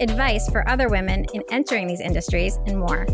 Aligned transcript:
advice 0.00 0.48
for 0.50 0.68
other 0.68 0.88
women 0.88 1.26
in 1.34 1.42
entering 1.50 1.86
these 1.86 2.00
industries, 2.00 2.58
and 2.66 2.78
more. 2.78 3.06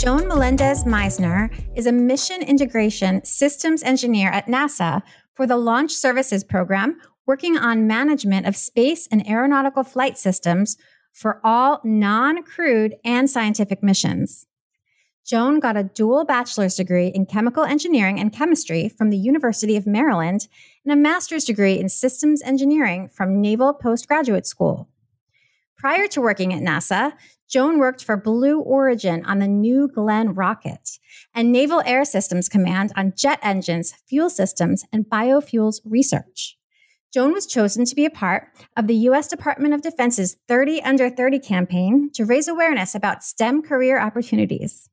Joan 0.00 0.26
Melendez 0.28 0.84
Meisner 0.84 1.50
is 1.74 1.86
a 1.86 1.92
mission 1.92 2.42
integration 2.42 3.22
systems 3.22 3.82
engineer 3.82 4.30
at 4.30 4.46
NASA 4.46 5.02
for 5.34 5.46
the 5.46 5.58
Launch 5.58 5.92
Services 5.92 6.42
Program, 6.42 6.98
working 7.26 7.58
on 7.58 7.86
management 7.86 8.46
of 8.46 8.56
space 8.56 9.06
and 9.12 9.28
aeronautical 9.28 9.84
flight 9.84 10.16
systems 10.16 10.78
for 11.12 11.40
all 11.44 11.80
non 11.84 12.42
crewed 12.42 12.94
and 13.04 13.28
scientific 13.28 13.82
missions. 13.82 14.46
Joan 15.30 15.60
got 15.60 15.76
a 15.76 15.84
dual 15.84 16.24
bachelor's 16.24 16.74
degree 16.74 17.06
in 17.06 17.24
chemical 17.24 17.62
engineering 17.62 18.18
and 18.18 18.32
chemistry 18.32 18.88
from 18.88 19.10
the 19.10 19.16
University 19.16 19.76
of 19.76 19.86
Maryland 19.86 20.48
and 20.84 20.92
a 20.92 20.96
master's 20.96 21.44
degree 21.44 21.78
in 21.78 21.88
systems 21.88 22.42
engineering 22.42 23.08
from 23.08 23.40
Naval 23.40 23.72
Postgraduate 23.72 24.44
School. 24.44 24.88
Prior 25.78 26.08
to 26.08 26.20
working 26.20 26.52
at 26.52 26.64
NASA, 26.64 27.12
Joan 27.48 27.78
worked 27.78 28.02
for 28.02 28.16
Blue 28.16 28.58
Origin 28.58 29.24
on 29.24 29.38
the 29.38 29.46
New 29.46 29.86
Glenn 29.86 30.34
rocket 30.34 30.98
and 31.32 31.52
Naval 31.52 31.80
Air 31.86 32.04
Systems 32.04 32.48
Command 32.48 32.90
on 32.96 33.12
jet 33.16 33.38
engines, 33.40 33.94
fuel 34.08 34.30
systems, 34.30 34.84
and 34.92 35.08
biofuels 35.08 35.80
research. 35.84 36.58
Joan 37.14 37.32
was 37.32 37.46
chosen 37.46 37.84
to 37.84 37.94
be 37.94 38.04
a 38.04 38.10
part 38.10 38.48
of 38.76 38.88
the 38.88 38.96
U.S. 38.96 39.28
Department 39.28 39.74
of 39.74 39.82
Defense's 39.82 40.38
30 40.48 40.82
Under 40.82 41.08
30 41.08 41.38
campaign 41.38 42.10
to 42.14 42.24
raise 42.24 42.48
awareness 42.48 42.96
about 42.96 43.22
STEM 43.22 43.62
career 43.62 44.00
opportunities. 44.00 44.90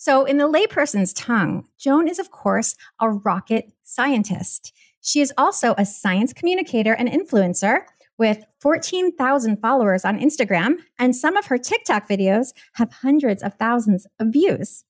So, 0.00 0.24
in 0.24 0.36
the 0.36 0.48
layperson's 0.48 1.12
tongue, 1.12 1.66
Joan 1.76 2.06
is, 2.06 2.20
of 2.20 2.30
course, 2.30 2.76
a 3.00 3.10
rocket 3.10 3.72
scientist. 3.82 4.72
She 5.00 5.20
is 5.20 5.32
also 5.36 5.74
a 5.76 5.84
science 5.84 6.32
communicator 6.32 6.92
and 6.92 7.08
influencer 7.08 7.80
with 8.16 8.44
14,000 8.60 9.56
followers 9.56 10.04
on 10.04 10.20
Instagram, 10.20 10.76
and 11.00 11.16
some 11.16 11.36
of 11.36 11.46
her 11.46 11.58
TikTok 11.58 12.08
videos 12.08 12.52
have 12.74 12.92
hundreds 12.92 13.42
of 13.42 13.54
thousands 13.54 14.06
of 14.20 14.28
views. 14.28 14.84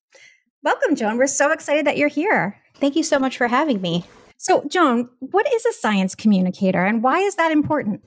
Welcome, 0.63 0.95
Joan. 0.95 1.17
We're 1.17 1.27
so 1.27 1.53
excited 1.53 1.87
that 1.87 1.97
you're 1.97 2.09
here. 2.09 2.59
Thank 2.75 2.95
you 2.95 3.03
so 3.03 3.19
much 3.19 3.39
for 3.39 3.49
having 3.49 3.81
me. 3.81 4.05
So, 4.37 4.63
Joan, 4.69 5.09
what 5.21 5.51
is 5.51 5.65
a 5.65 5.73
science 5.73 6.15
communicator 6.15 6.85
and 6.85 7.03
why 7.03 7.21
is 7.21 7.37
that 7.37 7.51
important? 7.51 8.03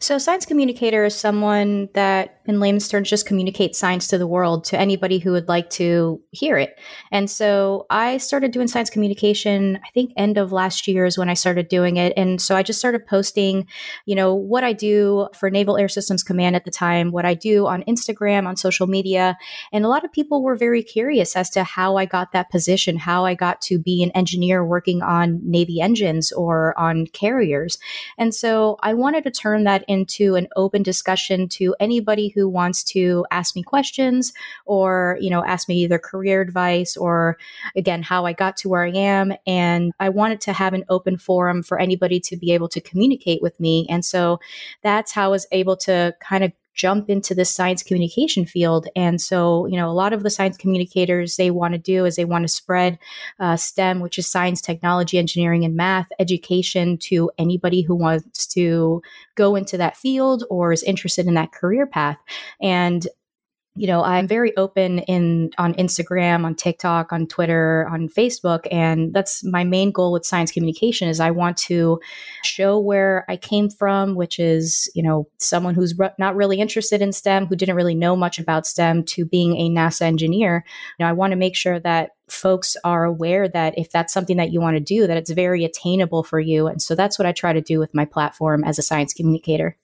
So, 0.00 0.18
science 0.18 0.46
communicator 0.46 1.04
is 1.04 1.14
someone 1.14 1.88
that, 1.94 2.40
in 2.46 2.60
layman's 2.60 2.88
terms, 2.88 3.10
just 3.10 3.26
communicates 3.26 3.78
science 3.78 4.06
to 4.08 4.18
the 4.18 4.26
world 4.26 4.64
to 4.66 4.78
anybody 4.78 5.18
who 5.18 5.32
would 5.32 5.48
like 5.48 5.70
to 5.70 6.22
hear 6.30 6.56
it. 6.56 6.78
And 7.10 7.28
so, 7.28 7.86
I 7.90 8.18
started 8.18 8.52
doing 8.52 8.68
science 8.68 8.90
communication. 8.90 9.80
I 9.84 9.90
think 9.90 10.12
end 10.16 10.38
of 10.38 10.52
last 10.52 10.86
year 10.86 11.04
is 11.04 11.18
when 11.18 11.28
I 11.28 11.34
started 11.34 11.68
doing 11.68 11.96
it. 11.96 12.12
And 12.16 12.40
so, 12.40 12.54
I 12.54 12.62
just 12.62 12.78
started 12.78 13.06
posting, 13.06 13.66
you 14.06 14.14
know, 14.14 14.34
what 14.34 14.62
I 14.62 14.72
do 14.72 15.28
for 15.34 15.50
Naval 15.50 15.76
Air 15.76 15.88
Systems 15.88 16.22
Command 16.22 16.54
at 16.54 16.64
the 16.64 16.70
time, 16.70 17.10
what 17.10 17.24
I 17.24 17.34
do 17.34 17.66
on 17.66 17.82
Instagram, 17.84 18.46
on 18.46 18.56
social 18.56 18.86
media, 18.86 19.36
and 19.72 19.84
a 19.84 19.88
lot 19.88 20.04
of 20.04 20.12
people 20.12 20.42
were 20.42 20.56
very 20.56 20.82
curious 20.82 21.34
as 21.34 21.50
to 21.50 21.64
how 21.64 21.96
I 21.96 22.04
got 22.04 22.32
that 22.32 22.50
position, 22.50 22.98
how 22.98 23.24
I 23.24 23.34
got 23.34 23.60
to 23.62 23.80
be 23.80 24.04
an 24.04 24.12
engineer 24.12 24.64
working 24.64 25.02
on 25.02 25.40
Navy 25.42 25.80
engines 25.80 26.30
or 26.30 26.78
on 26.78 27.06
carriers. 27.08 27.78
And 28.16 28.32
so, 28.32 28.78
I 28.80 28.94
wanted 28.94 29.24
to 29.24 29.30
turn 29.32 29.64
that 29.64 29.84
into 29.88 30.36
an 30.36 30.46
open 30.54 30.82
discussion 30.82 31.48
to 31.48 31.74
anybody 31.80 32.28
who 32.28 32.48
wants 32.48 32.84
to 32.84 33.26
ask 33.30 33.56
me 33.56 33.62
questions 33.62 34.32
or, 34.66 35.18
you 35.20 35.30
know, 35.30 35.44
ask 35.44 35.68
me 35.68 35.76
either 35.76 35.98
career 35.98 36.40
advice 36.40 36.96
or 36.96 37.36
again, 37.74 38.02
how 38.02 38.26
I 38.26 38.32
got 38.32 38.56
to 38.58 38.68
where 38.68 38.84
I 38.84 38.90
am. 38.90 39.32
And 39.46 39.92
I 39.98 40.10
wanted 40.10 40.40
to 40.42 40.52
have 40.52 40.74
an 40.74 40.84
open 40.88 41.16
forum 41.16 41.62
for 41.62 41.80
anybody 41.80 42.20
to 42.20 42.36
be 42.36 42.52
able 42.52 42.68
to 42.68 42.80
communicate 42.80 43.42
with 43.42 43.58
me. 43.58 43.86
And 43.88 44.04
so 44.04 44.38
that's 44.82 45.12
how 45.12 45.26
I 45.26 45.28
was 45.28 45.46
able 45.50 45.76
to 45.78 46.14
kind 46.20 46.44
of 46.44 46.52
jump 46.78 47.10
into 47.10 47.34
this 47.34 47.50
science 47.50 47.82
communication 47.82 48.46
field. 48.46 48.86
And 48.96 49.20
so, 49.20 49.66
you 49.66 49.76
know, 49.76 49.90
a 49.90 49.92
lot 49.92 50.12
of 50.12 50.22
the 50.22 50.30
science 50.30 50.56
communicators 50.56 51.36
they 51.36 51.50
want 51.50 51.74
to 51.74 51.78
do 51.78 52.06
is 52.06 52.14
they 52.16 52.24
want 52.24 52.44
to 52.44 52.48
spread 52.48 52.98
uh, 53.40 53.56
STEM, 53.56 54.00
which 54.00 54.16
is 54.16 54.26
science, 54.26 54.62
technology, 54.62 55.18
engineering, 55.18 55.64
and 55.64 55.74
math 55.74 56.08
education 56.20 56.96
to 56.98 57.30
anybody 57.36 57.82
who 57.82 57.96
wants 57.96 58.46
to 58.46 59.02
go 59.34 59.56
into 59.56 59.76
that 59.76 59.96
field 59.96 60.44
or 60.48 60.72
is 60.72 60.84
interested 60.84 61.26
in 61.26 61.34
that 61.34 61.52
career 61.52 61.86
path. 61.86 62.18
And 62.62 63.06
you 63.78 63.86
know 63.86 64.02
i'm 64.02 64.26
very 64.26 64.54
open 64.56 64.98
in 65.00 65.50
on 65.56 65.72
instagram 65.74 66.44
on 66.44 66.54
tiktok 66.54 67.12
on 67.12 67.26
twitter 67.26 67.86
on 67.90 68.08
facebook 68.08 68.66
and 68.72 69.14
that's 69.14 69.44
my 69.44 69.62
main 69.62 69.92
goal 69.92 70.12
with 70.12 70.26
science 70.26 70.50
communication 70.50 71.08
is 71.08 71.20
i 71.20 71.30
want 71.30 71.56
to 71.56 72.00
show 72.42 72.78
where 72.78 73.24
i 73.28 73.36
came 73.36 73.70
from 73.70 74.14
which 74.16 74.38
is 74.38 74.90
you 74.94 75.02
know 75.02 75.28
someone 75.38 75.74
who's 75.74 75.96
re- 75.96 76.10
not 76.18 76.34
really 76.34 76.58
interested 76.58 77.00
in 77.00 77.12
stem 77.12 77.46
who 77.46 77.54
didn't 77.54 77.76
really 77.76 77.94
know 77.94 78.16
much 78.16 78.38
about 78.38 78.66
stem 78.66 79.04
to 79.04 79.24
being 79.24 79.56
a 79.56 79.70
nasa 79.70 80.02
engineer. 80.02 80.64
You 80.98 81.04
know 81.04 81.08
i 81.08 81.12
want 81.12 81.30
to 81.30 81.36
make 81.36 81.54
sure 81.54 81.78
that 81.80 82.10
folks 82.28 82.76
are 82.84 83.04
aware 83.04 83.48
that 83.48 83.78
if 83.78 83.90
that's 83.90 84.12
something 84.12 84.36
that 84.36 84.52
you 84.52 84.60
want 84.60 84.76
to 84.76 84.80
do 84.80 85.06
that 85.06 85.16
it's 85.16 85.30
very 85.30 85.64
attainable 85.64 86.22
for 86.22 86.40
you 86.40 86.66
and 86.66 86.82
so 86.82 86.94
that's 86.94 87.18
what 87.18 87.26
i 87.26 87.32
try 87.32 87.52
to 87.52 87.60
do 87.60 87.78
with 87.78 87.94
my 87.94 88.04
platform 88.04 88.64
as 88.64 88.78
a 88.78 88.82
science 88.82 89.14
communicator 89.14 89.76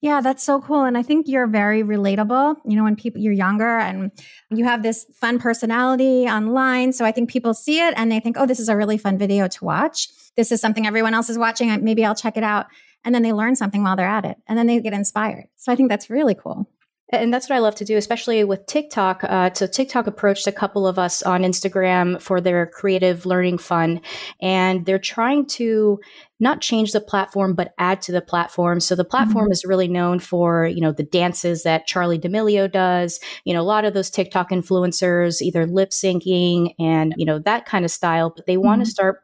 yeah, 0.00 0.20
that's 0.20 0.42
so 0.42 0.60
cool. 0.60 0.84
And 0.84 0.98
I 0.98 1.02
think 1.02 1.28
you're 1.28 1.46
very 1.46 1.82
relatable. 1.82 2.56
You 2.66 2.76
know, 2.76 2.84
when 2.84 2.96
people, 2.96 3.20
you're 3.20 3.32
younger 3.32 3.78
and 3.78 4.10
you 4.50 4.64
have 4.64 4.82
this 4.82 5.06
fun 5.14 5.38
personality 5.38 6.26
online. 6.26 6.92
So 6.92 7.04
I 7.04 7.12
think 7.12 7.30
people 7.30 7.54
see 7.54 7.80
it 7.80 7.94
and 7.96 8.10
they 8.10 8.20
think, 8.20 8.36
oh, 8.38 8.46
this 8.46 8.60
is 8.60 8.68
a 8.68 8.76
really 8.76 8.98
fun 8.98 9.18
video 9.18 9.48
to 9.48 9.64
watch. 9.64 10.08
This 10.36 10.50
is 10.50 10.60
something 10.60 10.86
everyone 10.86 11.14
else 11.14 11.30
is 11.30 11.38
watching. 11.38 11.84
Maybe 11.84 12.04
I'll 12.04 12.14
check 12.14 12.36
it 12.36 12.44
out. 12.44 12.66
And 13.04 13.14
then 13.14 13.22
they 13.22 13.32
learn 13.32 13.56
something 13.56 13.82
while 13.82 13.96
they're 13.96 14.06
at 14.06 14.24
it 14.24 14.36
and 14.46 14.56
then 14.56 14.66
they 14.66 14.80
get 14.80 14.92
inspired. 14.92 15.46
So 15.56 15.72
I 15.72 15.76
think 15.76 15.88
that's 15.88 16.08
really 16.08 16.34
cool. 16.34 16.68
And 17.12 17.32
that's 17.32 17.48
what 17.48 17.56
I 17.56 17.58
love 17.58 17.74
to 17.76 17.84
do, 17.84 17.96
especially 17.96 18.42
with 18.42 18.64
TikTok. 18.66 19.22
Uh, 19.24 19.52
so 19.52 19.66
TikTok 19.66 20.06
approached 20.06 20.46
a 20.46 20.52
couple 20.52 20.86
of 20.86 20.98
us 20.98 21.22
on 21.22 21.42
Instagram 21.42 22.20
for 22.20 22.40
their 22.40 22.66
creative 22.66 23.26
learning 23.26 23.58
fund, 23.58 24.00
and 24.40 24.86
they're 24.86 24.98
trying 24.98 25.46
to 25.46 26.00
not 26.40 26.60
change 26.60 26.92
the 26.92 27.00
platform, 27.00 27.54
but 27.54 27.72
add 27.78 28.02
to 28.02 28.12
the 28.12 28.20
platform. 28.20 28.80
So 28.80 28.96
the 28.96 29.04
platform 29.04 29.44
mm-hmm. 29.44 29.52
is 29.52 29.64
really 29.64 29.88
known 29.88 30.18
for, 30.18 30.66
you 30.66 30.80
know, 30.80 30.90
the 30.90 31.04
dances 31.04 31.62
that 31.62 31.86
Charli 31.86 32.20
D'Amelio 32.20 32.70
does, 32.70 33.20
you 33.44 33.54
know, 33.54 33.60
a 33.60 33.62
lot 33.62 33.84
of 33.84 33.94
those 33.94 34.10
TikTok 34.10 34.50
influencers, 34.50 35.40
either 35.40 35.66
lip 35.66 35.90
syncing 35.90 36.74
and, 36.80 37.14
you 37.16 37.26
know, 37.26 37.38
that 37.40 37.66
kind 37.66 37.84
of 37.84 37.90
style, 37.90 38.32
but 38.34 38.46
they 38.46 38.54
mm-hmm. 38.54 38.66
want 38.66 38.84
to 38.84 38.90
start 38.90 39.20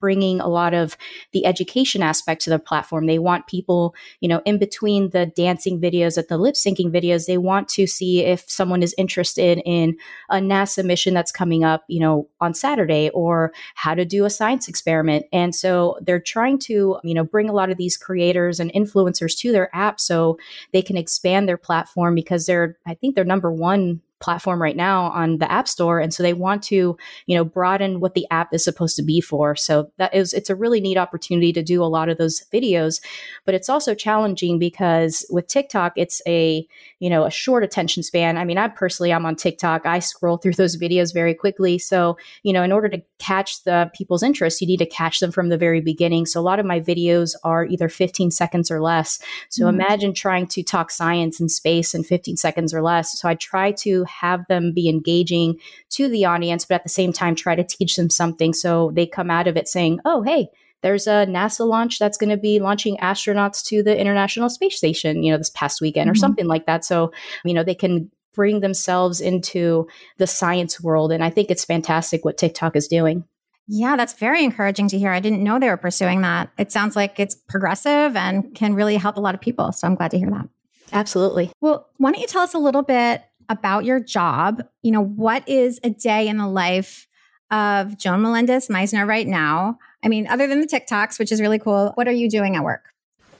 bringing 0.00 0.40
a 0.40 0.48
lot 0.48 0.74
of 0.74 0.96
the 1.32 1.46
education 1.46 2.02
aspect 2.02 2.42
to 2.42 2.50
the 2.50 2.58
platform. 2.58 3.06
They 3.06 3.18
want 3.18 3.46
people, 3.46 3.94
you 4.20 4.28
know, 4.28 4.42
in 4.44 4.58
between 4.58 5.10
the 5.10 5.26
dancing 5.26 5.80
videos 5.80 6.18
at 6.18 6.28
the 6.28 6.38
lip 6.38 6.54
syncing 6.54 6.90
videos, 6.90 7.26
they 7.26 7.38
want 7.38 7.68
to 7.70 7.86
see 7.86 8.24
if 8.24 8.48
someone 8.50 8.82
is 8.82 8.94
interested 8.98 9.62
in 9.64 9.96
a 10.30 10.36
NASA 10.36 10.84
mission 10.84 11.14
that's 11.14 11.32
coming 11.32 11.64
up, 11.64 11.84
you 11.88 12.00
know, 12.00 12.28
on 12.40 12.54
Saturday 12.54 13.10
or 13.10 13.52
how 13.74 13.94
to 13.94 14.04
do 14.04 14.24
a 14.24 14.30
science 14.30 14.68
experiment. 14.68 15.26
And 15.32 15.54
so 15.54 15.98
they're 16.00 16.20
trying 16.20 16.58
to, 16.60 16.98
you 17.04 17.14
know, 17.14 17.24
bring 17.24 17.48
a 17.48 17.54
lot 17.54 17.70
of 17.70 17.76
these 17.76 17.96
creators 17.96 18.58
and 18.58 18.72
influencers 18.72 19.36
to 19.38 19.52
their 19.52 19.74
app 19.74 20.00
so 20.00 20.38
they 20.72 20.82
can 20.82 20.96
expand 20.96 21.48
their 21.48 21.56
platform 21.56 22.14
because 22.14 22.46
they're, 22.46 22.78
I 22.86 22.94
think 22.94 23.14
they're 23.14 23.24
number 23.24 23.52
one 23.52 24.00
platform 24.20 24.60
right 24.60 24.76
now 24.76 25.04
on 25.06 25.38
the 25.38 25.50
app 25.50 25.66
store 25.66 25.98
and 25.98 26.12
so 26.12 26.22
they 26.22 26.34
want 26.34 26.62
to 26.62 26.96
you 27.26 27.36
know 27.36 27.44
broaden 27.44 28.00
what 28.00 28.14
the 28.14 28.26
app 28.30 28.52
is 28.52 28.62
supposed 28.62 28.96
to 28.96 29.02
be 29.02 29.20
for. 29.20 29.56
So 29.56 29.90
that 29.96 30.14
is 30.14 30.32
it's 30.32 30.50
a 30.50 30.54
really 30.54 30.80
neat 30.80 30.96
opportunity 30.96 31.52
to 31.52 31.62
do 31.62 31.82
a 31.82 31.86
lot 31.86 32.08
of 32.08 32.18
those 32.18 32.42
videos 32.52 33.00
but 33.44 33.54
it's 33.54 33.68
also 33.68 33.94
challenging 33.94 34.58
because 34.58 35.24
with 35.30 35.46
tiktok 35.46 35.92
it's 35.96 36.20
a 36.26 36.66
you 36.98 37.10
know 37.10 37.24
a 37.24 37.30
short 37.30 37.64
attention 37.64 38.02
span. 38.02 38.36
I 38.36 38.44
mean 38.44 38.58
i 38.58 38.68
personally 38.68 39.12
i'm 39.12 39.26
on 39.26 39.36
tiktok. 39.36 39.86
I 39.86 39.98
scroll 39.98 40.36
through 40.36 40.52
those 40.52 40.76
videos 40.76 41.12
very 41.14 41.34
quickly. 41.34 41.78
So 41.78 42.16
you 42.42 42.52
know 42.52 42.62
in 42.62 42.72
order 42.72 42.88
to 42.88 43.02
catch 43.18 43.64
the 43.64 43.90
people's 43.94 44.22
interest 44.22 44.60
you 44.60 44.66
need 44.66 44.78
to 44.78 44.86
catch 44.86 45.20
them 45.20 45.32
from 45.32 45.48
the 45.48 45.58
very 45.58 45.80
beginning. 45.80 46.26
So 46.26 46.40
a 46.40 46.42
lot 46.42 46.60
of 46.60 46.66
my 46.66 46.80
videos 46.80 47.34
are 47.42 47.64
either 47.64 47.88
15 47.88 48.30
seconds 48.30 48.70
or 48.70 48.80
less. 48.80 49.18
So 49.48 49.64
mm-hmm. 49.64 49.80
imagine 49.80 50.14
trying 50.14 50.46
to 50.48 50.62
talk 50.62 50.90
science 50.90 51.40
and 51.40 51.50
space 51.50 51.94
in 51.94 52.04
15 52.04 52.36
seconds 52.36 52.74
or 52.74 52.82
less. 52.82 53.18
So 53.18 53.28
i 53.28 53.34
try 53.34 53.72
to 53.72 54.04
have 54.10 54.44
them 54.48 54.72
be 54.74 54.88
engaging 54.88 55.56
to 55.90 56.08
the 56.08 56.24
audience, 56.24 56.64
but 56.64 56.76
at 56.76 56.82
the 56.82 56.88
same 56.90 57.12
time, 57.12 57.34
try 57.34 57.54
to 57.54 57.64
teach 57.64 57.96
them 57.96 58.10
something 58.10 58.52
so 58.52 58.90
they 58.94 59.06
come 59.06 59.30
out 59.30 59.46
of 59.46 59.56
it 59.56 59.68
saying, 59.68 60.00
oh, 60.04 60.22
hey, 60.22 60.48
there's 60.82 61.06
a 61.06 61.26
NASA 61.26 61.66
launch 61.66 61.98
that's 61.98 62.16
going 62.16 62.30
to 62.30 62.36
be 62.36 62.58
launching 62.58 62.96
astronauts 62.98 63.64
to 63.66 63.82
the 63.82 63.98
International 63.98 64.48
Space 64.48 64.76
Station, 64.76 65.22
you 65.22 65.30
know, 65.30 65.38
this 65.38 65.50
past 65.50 65.80
weekend 65.80 66.06
mm-hmm. 66.06 66.12
or 66.12 66.16
something 66.16 66.46
like 66.46 66.66
that. 66.66 66.84
So, 66.84 67.12
you 67.44 67.54
know, 67.54 67.62
they 67.62 67.74
can 67.74 68.10
bring 68.34 68.60
themselves 68.60 69.20
into 69.20 69.86
the 70.18 70.26
science 70.26 70.80
world. 70.80 71.12
And 71.12 71.22
I 71.22 71.30
think 71.30 71.50
it's 71.50 71.64
fantastic 71.64 72.24
what 72.24 72.38
TikTok 72.38 72.76
is 72.76 72.88
doing. 72.88 73.24
Yeah, 73.66 73.96
that's 73.96 74.14
very 74.14 74.42
encouraging 74.42 74.88
to 74.88 74.98
hear. 74.98 75.12
I 75.12 75.20
didn't 75.20 75.44
know 75.44 75.58
they 75.58 75.68
were 75.68 75.76
pursuing 75.76 76.22
that. 76.22 76.50
It 76.58 76.72
sounds 76.72 76.96
like 76.96 77.20
it's 77.20 77.34
progressive 77.34 78.16
and 78.16 78.52
can 78.54 78.74
really 78.74 78.96
help 78.96 79.16
a 79.16 79.20
lot 79.20 79.34
of 79.34 79.40
people. 79.40 79.70
So 79.72 79.86
I'm 79.86 79.94
glad 79.94 80.10
to 80.12 80.18
hear 80.18 80.30
that. 80.30 80.48
Absolutely. 80.92 81.52
Well, 81.60 81.88
why 81.98 82.10
don't 82.10 82.20
you 82.20 82.26
tell 82.26 82.42
us 82.42 82.54
a 82.54 82.58
little 82.58 82.82
bit 82.82 83.22
about 83.50 83.84
your 83.84 84.00
job? 84.00 84.62
You 84.80 84.92
know, 84.92 85.04
what 85.04 85.46
is 85.46 85.78
a 85.84 85.90
day 85.90 86.28
in 86.28 86.38
the 86.38 86.48
life 86.48 87.06
of 87.50 87.98
Joan 87.98 88.22
Melendez 88.22 88.68
Meisner 88.68 89.06
right 89.06 89.26
now? 89.26 89.78
I 90.02 90.08
mean, 90.08 90.26
other 90.28 90.46
than 90.46 90.62
the 90.62 90.66
TikToks, 90.66 91.18
which 91.18 91.32
is 91.32 91.42
really 91.42 91.58
cool, 91.58 91.92
what 91.96 92.08
are 92.08 92.12
you 92.12 92.30
doing 92.30 92.56
at 92.56 92.64
work? 92.64 92.84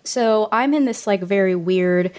So 0.04 0.48
I'm 0.50 0.74
in 0.74 0.86
this 0.86 1.06
like 1.06 1.22
very 1.22 1.54
weird 1.54 2.12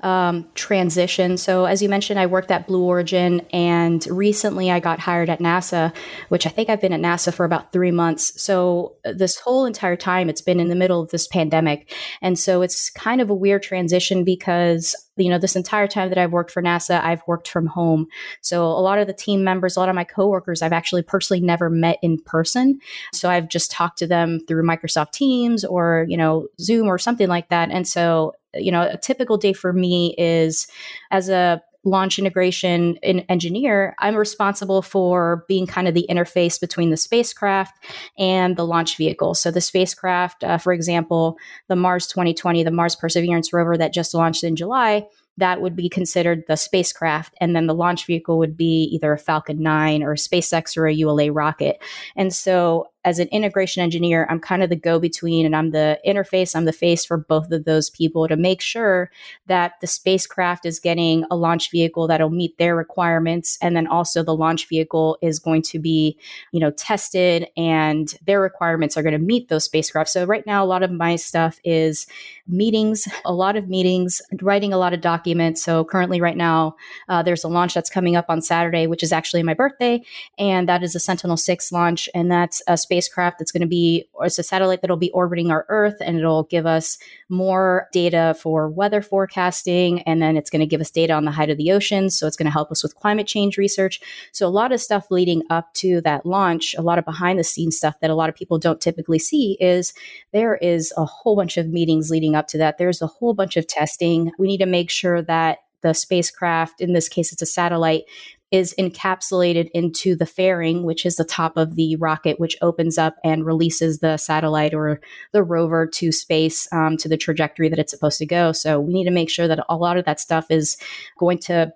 um, 0.00 0.48
transition. 0.54 1.36
So 1.36 1.66
as 1.66 1.82
you 1.82 1.88
mentioned, 1.88 2.18
I 2.18 2.26
worked 2.26 2.50
at 2.50 2.66
Blue 2.66 2.82
Origin, 2.82 3.40
and 3.52 4.04
recently 4.06 4.70
I 4.70 4.80
got 4.80 5.00
hired 5.00 5.28
at 5.28 5.38
NASA, 5.38 5.94
which 6.28 6.46
I 6.46 6.50
think 6.50 6.68
I've 6.68 6.80
been 6.80 6.94
at 6.94 7.00
NASA 7.00 7.32
for 7.32 7.44
about 7.44 7.72
three 7.72 7.90
months. 7.90 8.40
So 8.42 8.96
uh, 9.04 9.12
this 9.12 9.38
whole 9.38 9.66
entire 9.66 9.96
time, 9.96 10.28
it's 10.28 10.40
been 10.40 10.60
in 10.60 10.68
the 10.68 10.74
middle 10.74 11.00
of 11.00 11.10
this 11.10 11.28
pandemic, 11.28 11.94
and 12.22 12.38
so 12.38 12.62
it's 12.62 12.90
kind 12.90 13.20
of 13.20 13.30
a 13.30 13.34
weird 13.34 13.62
transition 13.62 14.24
because 14.24 14.96
you 15.16 15.30
know, 15.30 15.38
this 15.38 15.56
entire 15.56 15.86
time 15.86 16.08
that 16.08 16.18
I've 16.18 16.32
worked 16.32 16.50
for 16.50 16.62
NASA, 16.62 17.02
I've 17.02 17.22
worked 17.26 17.48
from 17.48 17.66
home. 17.66 18.06
So 18.40 18.64
a 18.64 18.80
lot 18.80 18.98
of 18.98 19.06
the 19.06 19.12
team 19.12 19.44
members, 19.44 19.76
a 19.76 19.80
lot 19.80 19.88
of 19.88 19.94
my 19.94 20.04
coworkers, 20.04 20.62
I've 20.62 20.72
actually 20.72 21.02
personally 21.02 21.40
never 21.40 21.70
met 21.70 21.98
in 22.02 22.18
person. 22.18 22.80
So 23.12 23.30
I've 23.30 23.48
just 23.48 23.70
talked 23.70 23.98
to 23.98 24.06
them 24.06 24.40
through 24.46 24.64
Microsoft 24.64 25.12
Teams 25.12 25.64
or, 25.64 26.06
you 26.08 26.16
know, 26.16 26.48
Zoom 26.60 26.86
or 26.86 26.98
something 26.98 27.28
like 27.28 27.48
that. 27.48 27.70
And 27.70 27.86
so, 27.88 28.34
you 28.54 28.70
know, 28.70 28.82
a 28.82 28.96
typical 28.96 29.36
day 29.36 29.52
for 29.52 29.72
me 29.72 30.14
is 30.18 30.66
as 31.10 31.28
a 31.28 31.62
launch 31.86 32.18
integration 32.18 32.98
engineer, 32.98 33.94
I'm 34.00 34.16
responsible 34.16 34.82
for 34.82 35.44
being 35.48 35.66
kind 35.66 35.88
of 35.88 35.94
the 35.94 36.06
interface 36.10 36.60
between 36.60 36.90
the 36.90 36.96
spacecraft 36.96 37.78
and 38.18 38.56
the 38.56 38.66
launch 38.66 38.96
vehicle. 38.96 39.34
So 39.34 39.50
the 39.50 39.60
spacecraft, 39.60 40.42
uh, 40.44 40.58
for 40.58 40.72
example, 40.72 41.38
the 41.68 41.76
Mars 41.76 42.06
2020, 42.08 42.64
the 42.64 42.70
Mars 42.70 42.96
Perseverance 42.96 43.52
rover 43.52 43.78
that 43.78 43.94
just 43.94 44.12
launched 44.12 44.42
in 44.42 44.56
July, 44.56 45.06
that 45.38 45.60
would 45.60 45.76
be 45.76 45.88
considered 45.88 46.44
the 46.48 46.56
spacecraft. 46.56 47.34
And 47.40 47.54
then 47.54 47.66
the 47.66 47.74
launch 47.74 48.06
vehicle 48.06 48.38
would 48.38 48.56
be 48.56 48.84
either 48.92 49.12
a 49.12 49.18
Falcon 49.18 49.62
9 49.62 50.02
or 50.02 50.12
a 50.12 50.16
SpaceX 50.16 50.76
or 50.76 50.86
a 50.86 50.94
ULA 50.94 51.30
rocket. 51.30 51.82
And 52.16 52.34
so 52.34 52.88
as 53.06 53.20
an 53.20 53.28
integration 53.28 53.84
engineer, 53.84 54.26
I'm 54.28 54.40
kind 54.40 54.64
of 54.64 54.68
the 54.68 54.76
go 54.76 54.98
between 54.98 55.46
and 55.46 55.54
I'm 55.54 55.70
the 55.70 55.98
interface, 56.04 56.56
I'm 56.56 56.64
the 56.64 56.72
face 56.72 57.04
for 57.04 57.16
both 57.16 57.52
of 57.52 57.64
those 57.64 57.88
people 57.88 58.26
to 58.26 58.36
make 58.36 58.60
sure 58.60 59.12
that 59.46 59.74
the 59.80 59.86
spacecraft 59.86 60.66
is 60.66 60.80
getting 60.80 61.24
a 61.30 61.36
launch 61.36 61.70
vehicle 61.70 62.08
that'll 62.08 62.30
meet 62.30 62.58
their 62.58 62.74
requirements. 62.74 63.58
And 63.62 63.76
then 63.76 63.86
also 63.86 64.24
the 64.24 64.34
launch 64.34 64.68
vehicle 64.68 65.18
is 65.22 65.38
going 65.38 65.62
to 65.62 65.78
be, 65.78 66.18
you 66.50 66.58
know, 66.58 66.72
tested 66.72 67.46
and 67.56 68.12
their 68.26 68.40
requirements 68.40 68.96
are 68.96 69.04
going 69.04 69.12
to 69.12 69.18
meet 69.18 69.48
those 69.48 69.64
spacecraft. 69.64 70.10
So 70.10 70.24
right 70.24 70.44
now, 70.44 70.64
a 70.64 70.66
lot 70.66 70.82
of 70.82 70.90
my 70.90 71.14
stuff 71.14 71.60
is 71.62 72.08
meetings, 72.48 73.06
a 73.24 73.32
lot 73.32 73.54
of 73.54 73.68
meetings, 73.68 74.20
writing 74.42 74.72
a 74.72 74.78
lot 74.78 74.92
of 74.92 75.00
documents. 75.00 75.62
So 75.62 75.84
currently, 75.84 76.20
right 76.20 76.36
now, 76.36 76.74
uh, 77.08 77.22
there's 77.22 77.44
a 77.44 77.48
launch 77.48 77.72
that's 77.72 77.90
coming 77.90 78.16
up 78.16 78.26
on 78.28 78.42
Saturday, 78.42 78.88
which 78.88 79.04
is 79.04 79.12
actually 79.12 79.44
my 79.44 79.54
birthday. 79.54 80.02
And 80.38 80.68
that 80.68 80.82
is 80.82 80.96
a 80.96 81.00
Sentinel 81.00 81.36
6 81.36 81.70
launch. 81.70 82.08
And 82.12 82.32
that's 82.32 82.62
a 82.66 82.76
space 82.76 82.95
spacecraft 82.96 83.38
that's 83.38 83.52
going 83.52 83.60
to 83.60 83.66
be, 83.66 84.08
or 84.14 84.26
it's 84.26 84.38
a 84.38 84.42
satellite 84.42 84.80
that'll 84.80 84.96
be 84.96 85.10
orbiting 85.10 85.50
our 85.50 85.66
Earth 85.68 85.96
and 86.00 86.18
it'll 86.18 86.44
give 86.44 86.64
us 86.64 86.98
more 87.28 87.88
data 87.92 88.34
for 88.40 88.70
weather 88.70 89.02
forecasting. 89.02 90.00
And 90.02 90.22
then 90.22 90.36
it's 90.36 90.48
going 90.48 90.60
to 90.60 90.66
give 90.66 90.80
us 90.80 90.90
data 90.90 91.12
on 91.12 91.26
the 91.26 91.30
height 91.30 91.50
of 91.50 91.58
the 91.58 91.72
oceans. 91.72 92.16
So 92.16 92.26
it's 92.26 92.36
going 92.36 92.46
to 92.46 92.52
help 92.52 92.70
us 92.70 92.82
with 92.82 92.94
climate 92.94 93.26
change 93.26 93.58
research. 93.58 94.00
So 94.32 94.46
a 94.46 94.48
lot 94.48 94.72
of 94.72 94.80
stuff 94.80 95.10
leading 95.10 95.42
up 95.50 95.74
to 95.74 96.00
that 96.02 96.24
launch, 96.24 96.74
a 96.78 96.82
lot 96.82 96.98
of 96.98 97.04
behind 97.04 97.38
the 97.38 97.44
scenes 97.44 97.76
stuff 97.76 98.00
that 98.00 98.10
a 98.10 98.14
lot 98.14 98.30
of 98.30 98.34
people 98.34 98.58
don't 98.58 98.80
typically 98.80 99.18
see 99.18 99.58
is 99.60 99.92
there 100.32 100.56
is 100.56 100.92
a 100.96 101.04
whole 101.04 101.36
bunch 101.36 101.58
of 101.58 101.68
meetings 101.68 102.10
leading 102.10 102.34
up 102.34 102.48
to 102.48 102.58
that. 102.58 102.78
There's 102.78 103.02
a 103.02 103.06
whole 103.06 103.34
bunch 103.34 103.56
of 103.56 103.66
testing. 103.66 104.32
We 104.38 104.48
need 104.48 104.58
to 104.58 104.66
make 104.66 104.90
sure 104.90 105.20
that 105.22 105.58
the 105.82 105.92
spacecraft, 105.92 106.80
in 106.80 106.94
this 106.94 107.08
case, 107.08 107.32
it's 107.32 107.42
a 107.42 107.46
satellite, 107.46 108.04
is 108.50 108.74
encapsulated 108.78 109.68
into 109.74 110.14
the 110.14 110.26
fairing, 110.26 110.84
which 110.84 111.04
is 111.04 111.16
the 111.16 111.24
top 111.24 111.56
of 111.56 111.74
the 111.74 111.96
rocket, 111.96 112.38
which 112.38 112.56
opens 112.62 112.96
up 112.96 113.16
and 113.24 113.44
releases 113.44 113.98
the 113.98 114.16
satellite 114.16 114.72
or 114.72 115.00
the 115.32 115.42
rover 115.42 115.86
to 115.86 116.12
space 116.12 116.72
um, 116.72 116.96
to 116.96 117.08
the 117.08 117.16
trajectory 117.16 117.68
that 117.68 117.78
it's 117.78 117.92
supposed 117.92 118.18
to 118.18 118.26
go. 118.26 118.52
So 118.52 118.80
we 118.80 118.92
need 118.92 119.04
to 119.04 119.10
make 119.10 119.30
sure 119.30 119.48
that 119.48 119.64
a 119.68 119.76
lot 119.76 119.96
of 119.96 120.04
that 120.04 120.20
stuff 120.20 120.46
is 120.50 120.76
going 121.18 121.38
to 121.38 121.72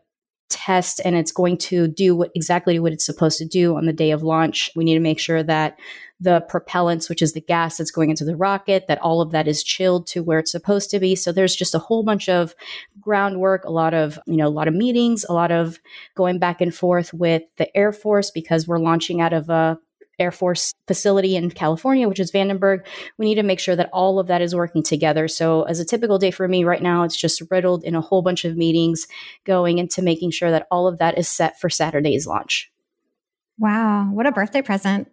test 0.48 1.00
and 1.04 1.16
it's 1.16 1.32
going 1.32 1.56
to 1.56 1.88
do 1.88 2.14
what 2.14 2.30
exactly 2.34 2.78
what 2.78 2.92
it's 2.92 3.06
supposed 3.06 3.38
to 3.38 3.44
do 3.44 3.76
on 3.76 3.86
the 3.86 3.92
day 3.92 4.10
of 4.10 4.22
launch. 4.22 4.70
We 4.76 4.84
need 4.84 4.94
to 4.94 5.00
make 5.00 5.20
sure 5.20 5.42
that 5.42 5.78
the 6.20 6.44
propellants, 6.50 7.08
which 7.08 7.22
is 7.22 7.32
the 7.32 7.40
gas 7.40 7.78
that's 7.78 7.90
going 7.90 8.10
into 8.10 8.24
the 8.24 8.36
rocket, 8.36 8.86
that 8.88 9.00
all 9.00 9.22
of 9.22 9.30
that 9.30 9.48
is 9.48 9.62
chilled 9.62 10.06
to 10.08 10.22
where 10.22 10.38
it's 10.38 10.52
supposed 10.52 10.90
to 10.90 11.00
be. 11.00 11.16
So 11.16 11.32
there's 11.32 11.56
just 11.56 11.74
a 11.74 11.78
whole 11.78 12.02
bunch 12.02 12.28
of 12.28 12.54
groundwork, 13.00 13.64
a 13.64 13.70
lot 13.70 13.94
of, 13.94 14.18
you 14.26 14.36
know, 14.36 14.46
a 14.46 14.48
lot 14.48 14.68
of 14.68 14.74
meetings, 14.74 15.24
a 15.28 15.32
lot 15.32 15.50
of 15.50 15.80
going 16.14 16.38
back 16.38 16.60
and 16.60 16.74
forth 16.74 17.14
with 17.14 17.42
the 17.56 17.74
Air 17.76 17.92
Force 17.92 18.30
because 18.30 18.68
we're 18.68 18.78
launching 18.78 19.20
out 19.20 19.32
of 19.32 19.48
a 19.48 19.78
Air 20.18 20.30
Force 20.30 20.74
facility 20.86 21.34
in 21.34 21.50
California, 21.50 22.06
which 22.06 22.20
is 22.20 22.30
Vandenberg. 22.30 22.86
We 23.16 23.24
need 23.24 23.36
to 23.36 23.42
make 23.42 23.58
sure 23.58 23.74
that 23.74 23.88
all 23.90 24.18
of 24.18 24.26
that 24.26 24.42
is 24.42 24.54
working 24.54 24.82
together. 24.82 25.26
So, 25.26 25.62
as 25.62 25.80
a 25.80 25.84
typical 25.84 26.18
day 26.18 26.30
for 26.30 26.46
me 26.46 26.62
right 26.62 26.82
now, 26.82 27.04
it's 27.04 27.16
just 27.16 27.42
riddled 27.50 27.84
in 27.84 27.94
a 27.94 28.02
whole 28.02 28.20
bunch 28.20 28.44
of 28.44 28.54
meetings 28.54 29.06
going 29.44 29.78
into 29.78 30.02
making 30.02 30.32
sure 30.32 30.50
that 30.50 30.66
all 30.70 30.86
of 30.86 30.98
that 30.98 31.16
is 31.16 31.26
set 31.26 31.58
for 31.58 31.70
Saturday's 31.70 32.26
launch. 32.26 32.70
Wow, 33.58 34.10
what 34.12 34.26
a 34.26 34.32
birthday 34.32 34.60
present. 34.60 35.08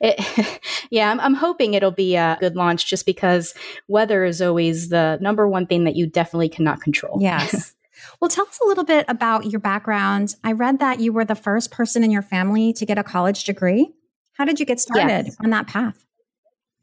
It, 0.00 0.60
yeah, 0.90 1.10
I'm, 1.10 1.20
I'm, 1.20 1.34
hoping 1.34 1.74
it'll 1.74 1.90
be 1.90 2.16
a 2.16 2.36
good 2.40 2.56
launch 2.56 2.86
just 2.86 3.06
because 3.06 3.54
weather 3.88 4.24
is 4.24 4.40
always 4.40 4.88
the 4.88 5.18
number 5.20 5.48
one 5.48 5.66
thing 5.66 5.84
that 5.84 5.96
you 5.96 6.06
definitely 6.06 6.48
cannot 6.48 6.80
control. 6.80 7.18
Yes. 7.20 7.74
well, 8.20 8.28
tell 8.28 8.46
us 8.46 8.58
a 8.62 8.66
little 8.66 8.84
bit 8.84 9.04
about 9.08 9.46
your 9.46 9.60
background. 9.60 10.34
I 10.44 10.52
read 10.52 10.78
that 10.80 11.00
you 11.00 11.12
were 11.12 11.24
the 11.24 11.34
first 11.34 11.70
person 11.70 12.04
in 12.04 12.10
your 12.10 12.22
family 12.22 12.72
to 12.74 12.86
get 12.86 12.98
a 12.98 13.04
college 13.04 13.44
degree. 13.44 13.92
How 14.34 14.44
did 14.44 14.60
you 14.60 14.66
get 14.66 14.80
started 14.80 15.26
yes. 15.26 15.36
on 15.42 15.50
that 15.50 15.66
path? 15.66 16.04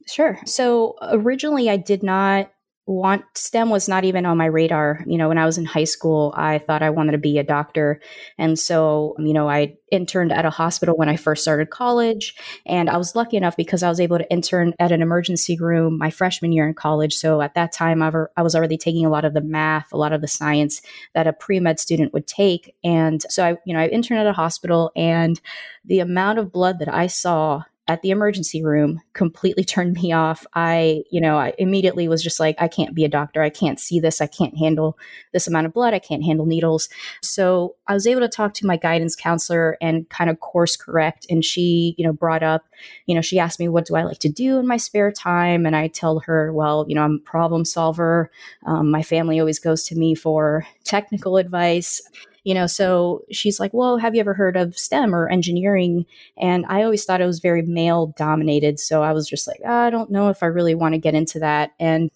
Sure. 0.08 0.40
So 0.46 0.96
originally, 1.02 1.70
I 1.70 1.78
did 1.78 2.04
not 2.04 2.52
want 2.90 3.24
STEM 3.36 3.70
was 3.70 3.88
not 3.88 4.04
even 4.04 4.26
on 4.26 4.38
my 4.38 4.48
radar. 4.48 5.04
You 5.06 5.18
know, 5.18 5.28
when 5.28 5.38
I 5.38 5.46
was 5.46 5.60
in 5.60 5.66
high 5.66 5.84
school, 5.84 6.34
I 6.36 6.58
thought 6.58 6.82
I 6.82 6.90
wanted 6.90 7.12
to 7.12 7.20
be 7.20 7.38
a 7.38 7.44
doctor. 7.44 8.02
And 8.40 8.58
so, 8.58 9.16
you 9.20 9.32
know, 9.32 9.48
I 9.48 9.78
interned 9.92 10.32
at 10.32 10.46
a 10.46 10.50
hospital 10.50 10.98
when 10.98 11.08
I 11.08 11.16
first 11.16 11.44
started 11.44 11.70
college. 11.70 12.36
And 12.66 12.90
I 12.90 12.98
was 12.98 13.16
lucky 13.16 13.38
enough 13.38 13.56
because 13.56 13.84
I 13.84 13.90
was 13.90 14.00
able 14.00 14.18
to 14.18 14.32
intern 14.32 14.74
at 14.80 14.92
an 14.92 15.04
emergency 15.04 15.56
room 15.60 16.00
my 16.00 16.10
freshman 16.10 16.52
year 16.52 16.68
in 16.68 16.74
college. 16.74 17.16
So 17.16 17.42
at 17.42 17.54
that 17.54 17.72
time, 17.72 18.02
I 18.02 18.42
was 18.42 18.56
already 18.56 18.78
taking 18.78 19.06
a 19.06 19.10
lot 19.10 19.26
of 19.26 19.36
the 19.36 19.42
math, 19.42 19.94
a 19.94 19.98
lot 19.98 20.14
of 20.14 20.22
the 20.22 20.28
science 20.28 20.82
that 21.14 21.28
a 21.28 21.34
pre 21.34 21.60
med 21.60 21.80
student 21.80 22.12
would 22.14 22.26
take. 22.26 22.76
And 22.84 23.24
so 23.30 23.46
I, 23.46 23.58
you 23.66 23.74
know, 23.74 23.80
I 23.80 23.88
interned 23.88 24.22
at 24.22 24.28
a 24.28 24.34
hospital 24.34 24.92
and 24.96 25.40
the 25.86 26.00
amount 26.00 26.40
of 26.40 26.52
blood 26.52 26.80
that 26.80 26.92
I 26.92 27.06
saw 27.06 27.64
at 27.90 28.04
the 28.04 28.12
emergency 28.12 28.64
room 28.64 29.02
completely 29.14 29.64
turned 29.64 29.96
me 29.96 30.14
off. 30.14 30.46
I, 30.54 31.02
you 31.10 31.20
know, 31.20 31.38
I 31.38 31.54
immediately 31.58 32.08
was 32.08 32.22
just 32.22 32.40
like, 32.40 32.56
I 32.60 32.68
can't 32.68 32.94
be 32.94 33.04
a 33.04 33.10
doctor. 33.10 33.42
I 33.42 33.50
can't 33.50 33.80
see 33.80 34.00
this. 34.00 34.22
I 34.22 34.28
can't 34.28 34.56
handle 34.56 34.96
this 35.34 35.48
amount 35.48 35.66
of 35.66 35.74
blood. 35.74 35.96
I 35.96 36.00
can't 36.00 36.24
handle 36.24 36.46
needles. 36.46 36.88
So 37.24 37.76
I 37.88 37.96
was 37.96 38.06
able 38.06 38.22
to 38.22 38.30
talk 38.30 38.54
to 38.54 38.68
my 38.68 38.78
guidance 38.78 39.16
counselor 39.16 39.76
and 39.82 40.08
kind 40.10 40.30
of 40.30 40.40
course 40.40 40.78
correct. 40.78 41.26
And 41.32 41.44
she, 41.44 41.96
you 41.98 42.06
know, 42.06 42.14
brought 42.14 42.44
up, 42.44 42.64
you 43.08 43.16
know, 43.16 43.22
she 43.22 43.40
asked 43.40 43.60
me, 43.60 43.68
what 43.68 43.88
do 43.88 43.96
I 43.96 44.04
like 44.04 44.20
to 44.20 44.30
do 44.30 44.60
in 44.60 44.68
my 44.68 44.78
spare 44.78 45.12
time? 45.12 45.66
And 45.66 45.76
I 45.76 45.88
tell 45.88 46.20
her, 46.20 46.54
well, 46.54 46.86
you 46.88 46.94
know, 46.94 47.02
I'm 47.02 47.16
a 47.16 47.30
problem 47.30 47.66
solver. 47.66 48.30
Um, 48.68 48.92
my 48.92 49.02
family 49.02 49.40
always 49.40 49.58
goes 49.58 49.84
to 49.86 49.96
me 49.96 50.14
for 50.14 50.64
technical 50.84 51.38
advice 51.38 52.04
you 52.44 52.54
know 52.54 52.68
so 52.68 53.22
she's 53.32 53.60
like 53.60 53.74
well 53.74 53.98
have 53.98 54.16
you 54.16 54.22
ever 54.22 54.34
heard 54.34 54.58
of 54.58 54.78
stem 54.78 55.14
or 55.14 55.30
engineering 55.30 56.06
and 56.38 56.66
i 56.68 56.84
always 56.84 57.06
thought 57.06 57.22
it 57.22 57.26
was 57.26 57.40
very 57.40 57.62
male 57.62 58.14
dominated 58.18 58.80
so 58.80 59.04
i 59.04 59.12
was 59.12 59.28
just 59.28 59.48
like 59.48 59.60
i 59.66 59.90
don't 59.90 60.12
know 60.12 60.30
if 60.30 60.44
i 60.44 60.46
really 60.46 60.76
want 60.76 60.94
to 60.94 61.00
get 61.00 61.16
into 61.16 61.40
that 61.40 61.72
and 61.80 62.10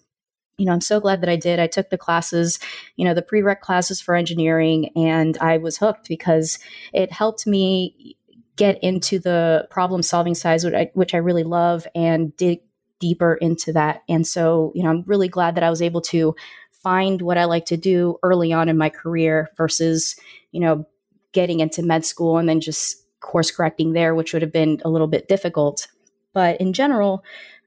you 0.57 0.65
know, 0.65 0.73
I'm 0.73 0.81
so 0.81 0.99
glad 0.99 1.21
that 1.21 1.29
I 1.29 1.35
did. 1.35 1.59
I 1.59 1.67
took 1.67 1.89
the 1.89 1.97
classes, 1.97 2.59
you 2.95 3.05
know, 3.05 3.13
the 3.13 3.23
prereq 3.23 3.61
classes 3.61 3.99
for 3.99 4.15
engineering, 4.15 4.89
and 4.95 5.37
I 5.39 5.57
was 5.57 5.77
hooked 5.77 6.07
because 6.07 6.59
it 6.93 7.11
helped 7.11 7.47
me 7.47 8.15
get 8.55 8.81
into 8.83 9.17
the 9.17 9.67
problem 9.71 10.03
solving 10.03 10.35
side, 10.35 10.63
which 10.63 10.73
I, 10.73 10.91
which 10.93 11.13
I 11.15 11.17
really 11.17 11.43
love, 11.43 11.87
and 11.95 12.35
dig 12.37 12.61
deeper 12.99 13.33
into 13.35 13.73
that. 13.73 14.03
And 14.07 14.25
so, 14.25 14.71
you 14.75 14.83
know, 14.83 14.89
I'm 14.89 15.03
really 15.07 15.27
glad 15.27 15.55
that 15.55 15.63
I 15.63 15.69
was 15.69 15.81
able 15.81 16.01
to 16.01 16.35
find 16.83 17.21
what 17.21 17.37
I 17.37 17.45
like 17.45 17.65
to 17.67 17.77
do 17.77 18.19
early 18.21 18.53
on 18.53 18.69
in 18.69 18.77
my 18.77 18.89
career 18.89 19.49
versus, 19.57 20.15
you 20.51 20.59
know, 20.59 20.85
getting 21.31 21.61
into 21.61 21.81
med 21.81 22.05
school 22.05 22.37
and 22.37 22.47
then 22.47 22.59
just 22.61 22.97
course 23.21 23.49
correcting 23.49 23.93
there, 23.93 24.13
which 24.13 24.33
would 24.33 24.41
have 24.41 24.51
been 24.51 24.81
a 24.85 24.89
little 24.89 25.07
bit 25.07 25.27
difficult. 25.27 25.87
But 26.33 26.59
in 26.61 26.73
general, 26.73 27.23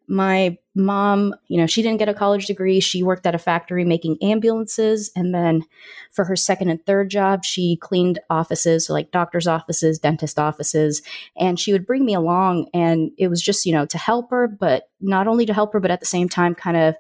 my 0.08 0.56
mom, 0.75 1.35
you 1.49 1.58
know, 1.58 1.66
she 1.66 1.82
didn't 1.82 1.99
get 1.99 2.08
a 2.08 2.14
college 2.14 2.46
degree. 2.46 2.78
She 2.78 3.02
worked 3.02 3.26
at 3.26 3.35
a 3.35 3.38
factory 3.38 3.85
making 3.85 4.18
ambulances. 4.23 5.11
And 5.16 5.35
then 5.35 5.64
for 6.12 6.25
her 6.25 6.37
second 6.37 6.70
and 6.70 6.85
third 6.85 7.11
job, 7.11 7.44
she 7.44 7.76
cleaned 7.76 8.20
offices, 8.30 8.87
so 8.87 8.92
like 8.92 9.11
doctor's 9.11 9.49
offices, 9.49 9.99
dentist 9.99 10.38
offices. 10.38 11.02
And 11.37 11.58
she 11.58 11.73
would 11.73 11.87
bring 11.87 12.04
me 12.04 12.14
along. 12.14 12.68
And 12.73 13.11
it 13.18 13.28
was 13.28 13.42
just, 13.42 13.66
you 13.66 13.73
know, 13.73 13.87
to 13.87 13.99
help 13.99 14.30
her, 14.30 14.46
but 14.46 14.88
not 15.00 15.26
only 15.26 15.46
to 15.46 15.54
help 15.54 15.73
her, 15.73 15.80
but 15.80 15.90
at 15.90 16.00
the 16.00 16.06
same 16.06 16.28
time, 16.28 16.54
kind 16.54 16.76
of 16.76 16.94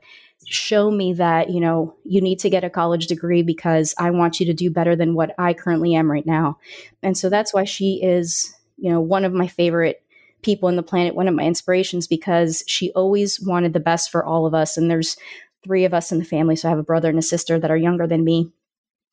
show 0.46 0.90
me 0.90 1.12
that, 1.14 1.50
you 1.50 1.60
know, 1.60 1.94
you 2.04 2.20
need 2.20 2.38
to 2.40 2.50
get 2.50 2.64
a 2.64 2.70
college 2.70 3.06
degree 3.06 3.42
because 3.42 3.94
I 3.98 4.10
want 4.10 4.38
you 4.40 4.46
to 4.46 4.54
do 4.54 4.70
better 4.70 4.94
than 4.94 5.14
what 5.14 5.34
I 5.38 5.52
currently 5.54 5.94
am 5.94 6.10
right 6.10 6.26
now. 6.26 6.58
And 7.02 7.18
so 7.18 7.28
that's 7.28 7.52
why 7.52 7.64
she 7.64 8.00
is, 8.02 8.54
you 8.76 8.90
know, 8.90 9.00
one 9.00 9.24
of 9.24 9.32
my 9.32 9.48
favorite 9.48 10.02
people 10.42 10.68
in 10.68 10.76
the 10.76 10.82
planet, 10.82 11.14
one 11.14 11.28
of 11.28 11.34
my 11.34 11.42
inspirations, 11.42 12.06
because 12.06 12.62
she 12.66 12.92
always 12.92 13.40
wanted 13.40 13.72
the 13.72 13.80
best 13.80 14.10
for 14.10 14.24
all 14.24 14.46
of 14.46 14.54
us. 14.54 14.76
And 14.76 14.90
there's 14.90 15.16
three 15.64 15.84
of 15.84 15.92
us 15.92 16.12
in 16.12 16.18
the 16.18 16.24
family. 16.24 16.54
So 16.54 16.68
I 16.68 16.70
have 16.70 16.78
a 16.78 16.84
brother 16.84 17.08
and 17.08 17.18
a 17.18 17.22
sister 17.22 17.58
that 17.58 17.70
are 17.70 17.76
younger 17.76 18.06
than 18.06 18.24
me. 18.24 18.52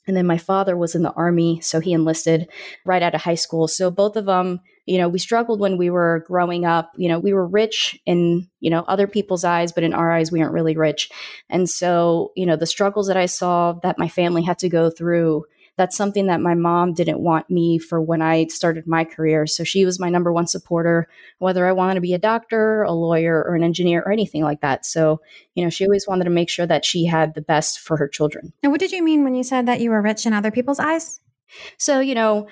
And 0.08 0.18
then 0.18 0.28
my 0.28 0.38
father 0.38 0.76
was 0.76 0.96
in 0.96 1.04
the 1.04 1.14
army, 1.14 1.62
so 1.62 1.80
he 1.80 1.94
enlisted 1.94 2.50
right 2.86 3.02
out 3.02 3.16
of 3.16 3.22
high 3.22 3.36
school. 3.36 3.68
So 3.68 3.90
both 3.90 4.16
of 4.16 4.26
them, 4.26 4.60
you 4.86 4.98
know, 4.98 5.08
we 5.08 5.20
struggled 5.20 5.60
when 5.60 5.78
we 5.78 5.90
were 5.90 6.26
growing 6.28 6.66
up. 6.66 6.92
You 6.98 7.08
know, 7.08 7.20
we 7.20 7.34
were 7.34 7.48
rich 7.48 8.00
in, 8.06 8.50
you 8.60 8.70
know, 8.70 8.84
other 8.88 9.08
people's 9.08 9.46
eyes, 9.46 9.72
but 9.72 9.84
in 9.84 9.94
our 9.94 10.12
eyes, 10.12 10.32
we 10.32 10.42
aren't 10.42 10.54
really 10.54 10.76
rich. 10.76 11.10
And 11.50 11.70
so, 11.70 12.32
you 12.36 12.46
know, 12.46 12.58
the 12.58 12.66
struggles 12.66 13.08
that 13.08 13.18
I 13.18 13.28
saw 13.28 13.74
that 13.84 13.98
my 13.98 14.10
family 14.10 14.44
had 14.44 14.60
to 14.60 14.70
go 14.70 14.90
through, 14.90 15.46
that's 15.76 15.98
something 15.98 16.28
that 16.28 16.42
my 16.42 16.54
mom 16.54 16.94
didn't 16.94 17.20
want 17.20 17.50
me 17.50 17.80
for 17.80 18.02
when 18.02 18.22
I 18.22 18.46
started 18.48 18.86
my 18.86 19.04
career. 19.04 19.48
So 19.48 19.64
she 19.64 19.86
was 19.86 20.00
my 20.00 20.10
number 20.10 20.32
one 20.32 20.46
supporter, 20.46 21.08
whether 21.40 21.66
I 21.66 21.72
wanted 21.72 21.96
to 21.96 22.02
be 22.02 22.14
a 22.14 22.20
doctor, 22.20 22.84
a 22.84 22.92
lawyer, 22.92 23.44
or 23.44 23.56
an 23.56 23.64
engineer, 23.64 24.02
or 24.02 24.12
anything 24.12 24.44
like 24.44 24.62
that. 24.62 24.86
So, 24.86 25.20
you 25.56 25.64
know, 25.64 25.70
she 25.70 25.86
always 25.86 26.08
wanted 26.08 26.26
to 26.26 26.30
make 26.30 26.50
sure 26.50 26.68
that 26.68 26.86
she 26.86 27.06
had 27.06 27.34
the 27.34 27.42
best 27.42 27.80
for 27.80 27.98
her 27.98 28.08
children. 28.08 28.54
And 28.62 28.72
what 28.72 28.80
did 28.80 28.92
you 28.92 29.04
mean 29.04 29.24
when 29.24 29.36
you 29.36 29.44
said 29.44 29.66
that 29.66 29.82
you 29.82 29.90
were 29.90 30.02
rich 30.02 30.26
in 30.26 30.34
other 30.34 30.52
people's 30.52 30.80
eyes? 30.80 31.20
So, 31.78 32.00
you 32.00 32.16
know, 32.16 32.48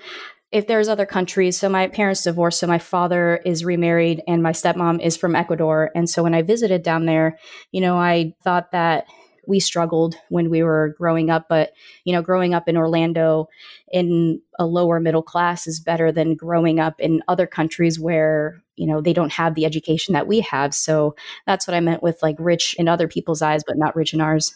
if 0.51 0.67
there's 0.67 0.89
other 0.89 1.05
countries, 1.05 1.57
so 1.57 1.69
my 1.69 1.87
parents 1.87 2.23
divorced, 2.23 2.59
so 2.59 2.67
my 2.67 2.79
father 2.79 3.39
is 3.45 3.63
remarried 3.63 4.21
and 4.27 4.43
my 4.43 4.51
stepmom 4.51 5.01
is 5.01 5.15
from 5.15 5.35
Ecuador. 5.35 5.91
And 5.95 6.09
so 6.09 6.23
when 6.23 6.33
I 6.33 6.41
visited 6.41 6.83
down 6.83 7.05
there, 7.05 7.39
you 7.71 7.79
know, 7.79 7.97
I 7.97 8.33
thought 8.43 8.71
that 8.71 9.05
we 9.45 9.59
struggled 9.59 10.15
when 10.29 10.49
we 10.49 10.63
were 10.63 10.95
growing 10.97 11.29
up. 11.29 11.47
But, 11.49 11.73
you 12.03 12.13
know, 12.13 12.21
growing 12.21 12.53
up 12.53 12.67
in 12.67 12.77
Orlando 12.77 13.47
in 13.91 14.41
a 14.59 14.65
lower 14.65 14.99
middle 14.99 15.23
class 15.23 15.67
is 15.67 15.79
better 15.79 16.11
than 16.11 16.35
growing 16.35 16.79
up 16.79 16.99
in 16.99 17.21
other 17.27 17.47
countries 17.47 17.99
where, 17.99 18.61
you 18.75 18.87
know, 18.87 19.01
they 19.01 19.13
don't 19.13 19.31
have 19.33 19.55
the 19.55 19.65
education 19.65 20.13
that 20.13 20.27
we 20.27 20.41
have. 20.41 20.73
So 20.73 21.15
that's 21.45 21.67
what 21.67 21.75
I 21.75 21.79
meant 21.79 22.03
with 22.03 22.21
like 22.21 22.35
rich 22.39 22.75
in 22.77 22.87
other 22.87 23.07
people's 23.07 23.41
eyes, 23.41 23.63
but 23.65 23.77
not 23.77 23.95
rich 23.95 24.13
in 24.13 24.21
ours. 24.21 24.55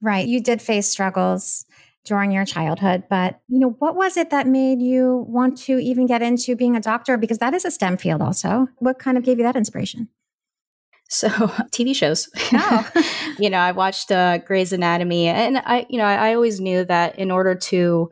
Right. 0.00 0.26
You 0.26 0.40
did 0.40 0.60
face 0.60 0.88
struggles 0.88 1.64
during 2.04 2.30
your 2.30 2.44
childhood, 2.44 3.04
but 3.08 3.40
you 3.48 3.58
know, 3.58 3.70
what 3.78 3.96
was 3.96 4.16
it 4.18 4.30
that 4.30 4.46
made 4.46 4.82
you 4.82 5.24
want 5.26 5.56
to 5.56 5.78
even 5.78 6.06
get 6.06 6.20
into 6.20 6.54
being 6.54 6.76
a 6.76 6.80
doctor? 6.80 7.16
Because 7.16 7.38
that 7.38 7.54
is 7.54 7.64
a 7.64 7.70
STEM 7.70 7.96
field 7.96 8.20
also. 8.20 8.68
What 8.78 8.98
kind 8.98 9.16
of 9.16 9.24
gave 9.24 9.38
you 9.38 9.44
that 9.44 9.56
inspiration? 9.56 10.08
So 11.14 11.28
TV 11.70 11.94
shows. 11.94 12.28
Oh. 12.52 12.90
you 13.38 13.50
know, 13.50 13.58
I 13.58 13.72
watched 13.72 14.10
uh, 14.10 14.38
Grey's 14.38 14.72
Anatomy, 14.72 15.28
and 15.28 15.58
I, 15.58 15.86
you 15.88 15.98
know, 15.98 16.04
I, 16.04 16.30
I 16.30 16.34
always 16.34 16.60
knew 16.60 16.84
that 16.84 17.18
in 17.18 17.30
order 17.30 17.54
to 17.54 18.10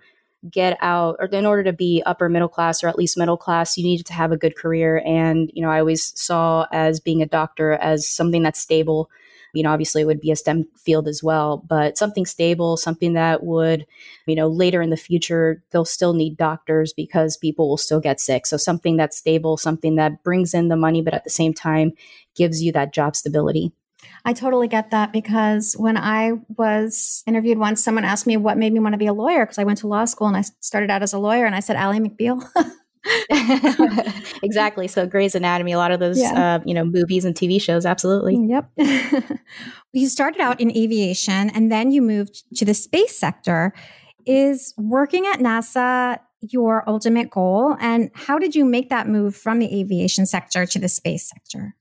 get 0.51 0.77
out 0.81 1.17
or 1.21 1.27
in 1.27 1.47
order 1.47 1.63
to 1.63 1.73
be 1.73 2.03
upper 2.05 2.29
middle 2.29 2.49
class 2.49 2.83
or 2.83 2.89
at 2.89 2.99
least 2.99 3.17
middle 3.17 3.37
class 3.37 3.79
you 3.79 3.85
needed 3.85 4.05
to 4.05 4.13
have 4.13 4.33
a 4.33 4.37
good 4.37 4.57
career 4.57 5.01
and 5.07 5.53
you 5.55 5.63
know 5.63 5.71
i 5.71 5.79
always 5.79 6.13
saw 6.21 6.67
as 6.73 6.99
being 6.99 7.23
a 7.23 7.27
doctor 7.27 7.75
as 7.75 8.09
something 8.09 8.43
that's 8.43 8.59
stable 8.59 9.09
you 9.53 9.63
know, 9.63 9.71
obviously 9.71 10.03
it 10.03 10.07
would 10.07 10.21
be 10.21 10.31
a 10.31 10.37
STEM 10.37 10.67
field 10.77 11.09
as 11.09 11.23
well, 11.23 11.59
but 11.69 11.99
something 11.99 12.27
stable, 12.27 12.77
something 12.77 13.13
that 13.15 13.45
would, 13.45 13.87
you 14.27 14.35
know, 14.35 14.49
later 14.49 14.81
in 14.83 14.91
the 14.91 14.97
future, 14.97 15.63
they'll 15.71 15.85
still 15.85 16.15
need 16.15 16.37
doctors 16.37 16.93
because 16.93 17.37
people 17.37 17.69
will 17.69 17.77
still 17.77 18.01
get 18.01 18.21
sick. 18.21 18.47
So 18.47 18.57
something 18.57 18.97
that's 18.97 19.17
stable, 19.17 19.57
something 19.57 19.97
that 19.97 20.23
brings 20.23 20.55
in 20.55 20.69
the 20.69 20.77
money, 20.77 21.03
but 21.03 21.15
at 21.15 21.25
the 21.25 21.31
same 21.31 21.53
time 21.55 21.93
gives 22.35 22.63
you 22.63 22.73
that 22.73 22.93
job 22.93 23.17
stability. 23.17 23.73
I 24.25 24.33
totally 24.33 24.69
get 24.69 24.91
that 24.91 25.13
because 25.13 25.75
when 25.75 25.97
I 25.97 26.33
was 26.57 27.23
interviewed 27.27 27.59
once, 27.59 27.83
someone 27.83 28.05
asked 28.05 28.27
me 28.27 28.37
what 28.37 28.59
made 28.59 28.73
me 28.73 28.81
want 28.81 28.95
to 28.95 28.99
be 28.99 29.07
a 29.07 29.13
lawyer 29.13 29.45
because 29.45 29.59
I 29.59 29.65
went 29.65 29.79
to 29.79 29.87
law 29.87 30.05
school 30.05 30.29
and 30.29 30.37
I 30.37 30.43
started 30.61 30.91
out 30.91 31.03
as 31.03 31.13
a 31.13 31.19
lawyer 31.19 31.45
and 31.45 31.55
I 31.55 31.61
said 31.61 31.77
Ally 31.77 31.99
McBeal. 31.99 32.45
exactly. 34.43 34.89
So 34.89 35.07
Grey's 35.07 35.35
Anatomy, 35.35 35.73
a 35.73 35.79
lot 35.79 35.91
of 35.91 36.01
those, 36.01 36.21
yeah. 36.21 36.57
uh, 36.57 36.61
you 36.65 36.75
know, 36.75 36.85
movies 36.85 37.25
and 37.25 37.35
TV 37.35 37.61
shows. 37.61 37.85
Absolutely. 37.85 38.37
Yep. 38.37 38.71
you 39.93 40.09
started 40.09 40.41
out 40.41 40.61
in 40.61 40.71
aviation 40.77 41.51
and 41.51 41.71
then 41.71 41.91
you 41.91 42.03
moved 42.03 42.45
to 42.57 42.65
the 42.65 42.75
space 42.75 43.19
sector. 43.19 43.73
Is 44.25 44.73
working 44.79 45.27
at 45.27 45.41
NASA 45.41 46.19
your 46.41 46.89
ultimate 46.89 47.31
goal? 47.31 47.77
And 47.81 48.11
how 48.15 48.39
did 48.39 48.55
you 48.55 48.65
make 48.65 48.89
that 48.91 49.09
move 49.09 49.35
from 49.35 49.59
the 49.59 49.81
aviation 49.81 50.27
sector 50.27 50.67
to 50.67 50.79
the 50.79 50.89
space 50.89 51.29
sector? 51.29 51.75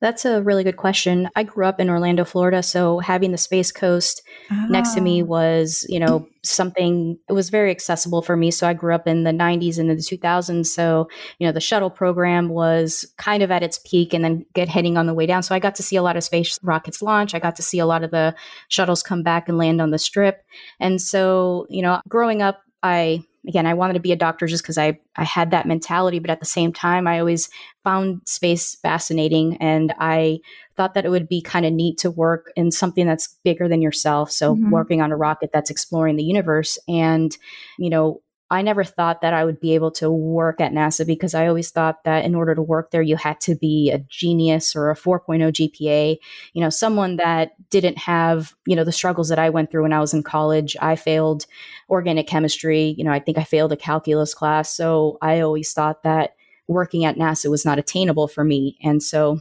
That's 0.00 0.26
a 0.26 0.42
really 0.42 0.62
good 0.62 0.76
question. 0.76 1.30
I 1.36 1.42
grew 1.42 1.64
up 1.64 1.80
in 1.80 1.88
Orlando, 1.88 2.24
Florida, 2.24 2.62
so 2.62 2.98
having 2.98 3.32
the 3.32 3.38
Space 3.38 3.72
Coast 3.72 4.22
oh. 4.50 4.66
next 4.68 4.94
to 4.94 5.00
me 5.00 5.22
ah. 5.22 5.24
was, 5.24 5.86
you 5.88 5.98
know, 5.98 6.28
something 6.42 7.18
it 7.28 7.32
was 7.32 7.48
very 7.48 7.70
accessible 7.70 8.20
for 8.20 8.36
me. 8.36 8.50
So 8.50 8.68
I 8.68 8.74
grew 8.74 8.94
up 8.94 9.06
in 9.06 9.24
the 9.24 9.30
90s 9.30 9.78
and 9.78 9.90
in 9.90 9.96
the 9.96 10.02
2000s, 10.02 10.66
so, 10.66 11.08
you 11.38 11.46
know, 11.46 11.52
the 11.52 11.60
shuttle 11.60 11.88
program 11.88 12.50
was 12.50 13.10
kind 13.16 13.42
of 13.42 13.50
at 13.50 13.62
its 13.62 13.78
peak 13.86 14.12
and 14.12 14.22
then 14.22 14.44
get 14.54 14.68
heading 14.68 14.98
on 14.98 15.06
the 15.06 15.14
way 15.14 15.24
down. 15.24 15.42
So 15.42 15.54
I 15.54 15.58
got 15.58 15.74
to 15.76 15.82
see 15.82 15.96
a 15.96 16.02
lot 16.02 16.16
of 16.16 16.24
space 16.24 16.58
rockets 16.62 17.00
launch. 17.00 17.34
I 17.34 17.38
got 17.38 17.56
to 17.56 17.62
see 17.62 17.78
a 17.78 17.86
lot 17.86 18.04
of 18.04 18.10
the 18.10 18.34
shuttles 18.68 19.02
come 19.02 19.22
back 19.22 19.48
and 19.48 19.56
land 19.56 19.80
on 19.80 19.92
the 19.92 19.98
strip. 19.98 20.44
And 20.78 21.00
so, 21.00 21.66
you 21.70 21.80
know, 21.80 22.00
growing 22.06 22.42
up, 22.42 22.60
I 22.82 23.24
again, 23.48 23.66
I 23.66 23.74
wanted 23.74 23.94
to 23.94 24.00
be 24.00 24.12
a 24.12 24.16
doctor 24.16 24.46
just 24.46 24.62
because 24.62 24.78
I, 24.78 24.98
I 25.16 25.24
had 25.24 25.50
that 25.50 25.66
mentality. 25.66 26.18
But 26.18 26.30
at 26.30 26.40
the 26.40 26.46
same 26.46 26.72
time, 26.72 27.06
I 27.06 27.18
always 27.18 27.48
found 27.84 28.22
space 28.24 28.74
fascinating. 28.76 29.56
And 29.58 29.94
I 29.98 30.40
thought 30.76 30.94
that 30.94 31.04
it 31.04 31.10
would 31.10 31.28
be 31.28 31.40
kind 31.40 31.64
of 31.64 31.72
neat 31.72 31.98
to 31.98 32.10
work 32.10 32.52
in 32.56 32.70
something 32.70 33.06
that's 33.06 33.36
bigger 33.44 33.68
than 33.68 33.82
yourself. 33.82 34.30
So, 34.30 34.54
mm-hmm. 34.54 34.70
working 34.70 35.00
on 35.00 35.12
a 35.12 35.16
rocket 35.16 35.50
that's 35.52 35.70
exploring 35.70 36.16
the 36.16 36.24
universe. 36.24 36.78
And, 36.88 37.36
you 37.78 37.90
know, 37.90 38.20
I 38.50 38.62
never 38.62 38.84
thought 38.84 39.22
that 39.22 39.34
I 39.34 39.44
would 39.44 39.60
be 39.60 39.74
able 39.74 39.90
to 39.92 40.10
work 40.10 40.60
at 40.60 40.72
NASA 40.72 41.04
because 41.04 41.34
I 41.34 41.48
always 41.48 41.70
thought 41.70 42.04
that 42.04 42.24
in 42.24 42.34
order 42.34 42.54
to 42.54 42.62
work 42.62 42.92
there, 42.92 43.02
you 43.02 43.16
had 43.16 43.40
to 43.40 43.56
be 43.56 43.90
a 43.90 43.98
genius 43.98 44.76
or 44.76 44.90
a 44.90 44.94
4.0 44.94 45.50
GPA, 45.52 46.16
you 46.52 46.60
know, 46.60 46.70
someone 46.70 47.16
that 47.16 47.52
didn't 47.70 47.98
have, 47.98 48.54
you 48.64 48.76
know, 48.76 48.84
the 48.84 48.92
struggles 48.92 49.28
that 49.30 49.40
I 49.40 49.50
went 49.50 49.70
through 49.70 49.82
when 49.82 49.92
I 49.92 50.00
was 50.00 50.14
in 50.14 50.22
college. 50.22 50.76
I 50.80 50.94
failed 50.94 51.46
organic 51.88 52.28
chemistry. 52.28 52.94
You 52.96 53.04
know, 53.04 53.12
I 53.12 53.18
think 53.18 53.36
I 53.36 53.44
failed 53.44 53.72
a 53.72 53.76
calculus 53.76 54.32
class. 54.32 54.72
So 54.74 55.18
I 55.20 55.40
always 55.40 55.72
thought 55.72 56.04
that 56.04 56.36
working 56.68 57.04
at 57.04 57.16
NASA 57.16 57.50
was 57.50 57.64
not 57.64 57.80
attainable 57.80 58.28
for 58.28 58.44
me. 58.44 58.78
And 58.82 59.02
so 59.02 59.40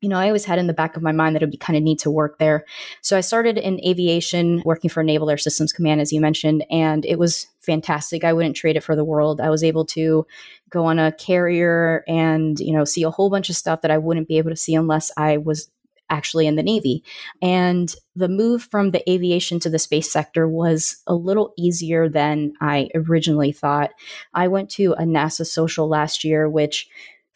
you 0.00 0.08
know, 0.08 0.18
I 0.18 0.28
always 0.28 0.46
had 0.46 0.58
in 0.58 0.66
the 0.66 0.72
back 0.72 0.96
of 0.96 1.02
my 1.02 1.12
mind 1.12 1.34
that 1.34 1.42
it 1.42 1.46
would 1.46 1.52
be 1.52 1.58
kind 1.58 1.76
of 1.76 1.82
neat 1.82 1.98
to 2.00 2.10
work 2.10 2.38
there. 2.38 2.64
So 3.02 3.16
I 3.16 3.20
started 3.20 3.58
in 3.58 3.84
aviation, 3.84 4.62
working 4.64 4.88
for 4.88 5.02
Naval 5.02 5.28
Air 5.28 5.36
Systems 5.36 5.72
Command, 5.72 6.00
as 6.00 6.12
you 6.12 6.20
mentioned, 6.20 6.64
and 6.70 7.04
it 7.04 7.18
was 7.18 7.46
fantastic. 7.70 8.24
I 8.24 8.32
wouldn't 8.32 8.56
trade 8.56 8.76
it 8.76 8.82
for 8.82 8.96
the 8.96 9.04
world. 9.04 9.40
I 9.40 9.48
was 9.48 9.62
able 9.62 9.84
to 9.86 10.26
go 10.70 10.86
on 10.86 10.98
a 10.98 11.12
carrier 11.12 12.02
and, 12.08 12.58
you 12.58 12.72
know, 12.72 12.84
see 12.84 13.04
a 13.04 13.10
whole 13.10 13.30
bunch 13.30 13.48
of 13.48 13.54
stuff 13.54 13.82
that 13.82 13.92
I 13.92 13.98
wouldn't 13.98 14.26
be 14.26 14.38
able 14.38 14.50
to 14.50 14.56
see 14.56 14.74
unless 14.74 15.12
I 15.16 15.36
was 15.36 15.70
actually 16.08 16.48
in 16.48 16.56
the 16.56 16.64
Navy. 16.64 17.04
And 17.40 17.94
the 18.16 18.28
move 18.28 18.64
from 18.64 18.90
the 18.90 19.08
aviation 19.08 19.60
to 19.60 19.70
the 19.70 19.78
space 19.78 20.10
sector 20.10 20.48
was 20.48 20.96
a 21.06 21.14
little 21.14 21.54
easier 21.56 22.08
than 22.08 22.54
I 22.60 22.88
originally 22.92 23.52
thought. 23.52 23.92
I 24.34 24.48
went 24.48 24.68
to 24.70 24.94
a 24.94 25.04
NASA 25.04 25.46
social 25.46 25.88
last 25.88 26.24
year, 26.24 26.48
which 26.48 26.88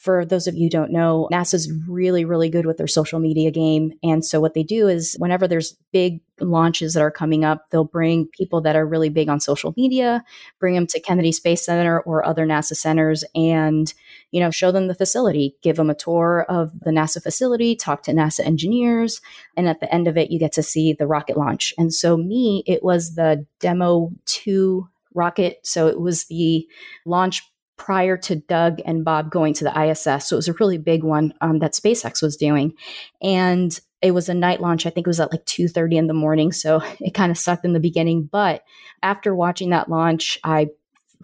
for 0.04 0.26
those 0.26 0.46
of 0.46 0.54
you 0.54 0.68
don't 0.68 0.92
know, 0.92 1.30
NASA's 1.32 1.72
really, 1.88 2.26
really 2.26 2.50
good 2.50 2.66
with 2.66 2.76
their 2.76 2.86
social 2.86 3.18
media 3.18 3.50
game. 3.50 3.94
And 4.02 4.22
so 4.22 4.38
what 4.38 4.52
they 4.52 4.62
do 4.62 4.86
is 4.86 5.16
whenever 5.18 5.48
there's 5.48 5.78
big 5.92 6.20
launches 6.40 6.92
that 6.92 7.02
are 7.02 7.10
coming 7.10 7.42
up, 7.42 7.70
they'll 7.70 7.84
bring 7.84 8.26
people 8.26 8.60
that 8.60 8.76
are 8.76 8.86
really 8.86 9.08
big 9.08 9.30
on 9.30 9.40
social 9.40 9.72
media, 9.78 10.22
bring 10.60 10.74
them 10.74 10.86
to 10.88 11.00
Kennedy 11.00 11.32
Space 11.32 11.64
Center 11.64 12.00
or 12.00 12.22
other 12.22 12.46
NASA 12.46 12.76
centers 12.76 13.24
and, 13.34 13.94
you 14.30 14.40
know, 14.40 14.50
show 14.50 14.70
them 14.70 14.88
the 14.88 14.94
facility, 14.94 15.56
give 15.62 15.76
them 15.76 15.88
a 15.88 15.94
tour 15.94 16.44
of 16.50 16.78
the 16.80 16.90
NASA 16.90 17.22
facility, 17.22 17.74
talk 17.74 18.02
to 18.02 18.12
NASA 18.12 18.44
engineers. 18.44 19.22
And 19.56 19.66
at 19.66 19.80
the 19.80 19.92
end 19.94 20.06
of 20.06 20.18
it, 20.18 20.30
you 20.30 20.38
get 20.38 20.52
to 20.52 20.62
see 20.62 20.92
the 20.92 21.06
rocket 21.06 21.38
launch. 21.38 21.72
And 21.78 21.94
so 21.94 22.18
me, 22.18 22.62
it 22.66 22.84
was 22.84 23.14
the 23.14 23.46
demo 23.58 24.10
two 24.26 24.86
rocket. 25.14 25.60
So 25.62 25.86
it 25.86 25.98
was 25.98 26.26
the 26.26 26.68
launch 27.06 27.42
prior 27.76 28.16
to 28.16 28.36
Doug 28.36 28.80
and 28.84 29.04
Bob 29.04 29.30
going 29.30 29.54
to 29.54 29.64
the 29.64 29.90
ISS. 29.90 30.28
So 30.28 30.36
it 30.36 30.38
was 30.38 30.48
a 30.48 30.54
really 30.54 30.78
big 30.78 31.02
one 31.02 31.34
um, 31.40 31.58
that 31.58 31.72
SpaceX 31.72 32.22
was 32.22 32.36
doing. 32.36 32.74
And 33.22 33.78
it 34.00 34.12
was 34.12 34.28
a 34.28 34.34
night 34.34 34.60
launch. 34.60 34.86
I 34.86 34.90
think 34.90 35.06
it 35.06 35.10
was 35.10 35.20
at 35.20 35.32
like 35.32 35.44
2.30 35.46 35.94
in 35.94 36.06
the 36.06 36.14
morning. 36.14 36.52
So 36.52 36.80
it 37.00 37.14
kind 37.14 37.30
of 37.32 37.38
sucked 37.38 37.64
in 37.64 37.72
the 37.72 37.80
beginning. 37.80 38.28
But 38.30 38.62
after 39.02 39.34
watching 39.34 39.70
that 39.70 39.88
launch, 39.88 40.38
I 40.44 40.68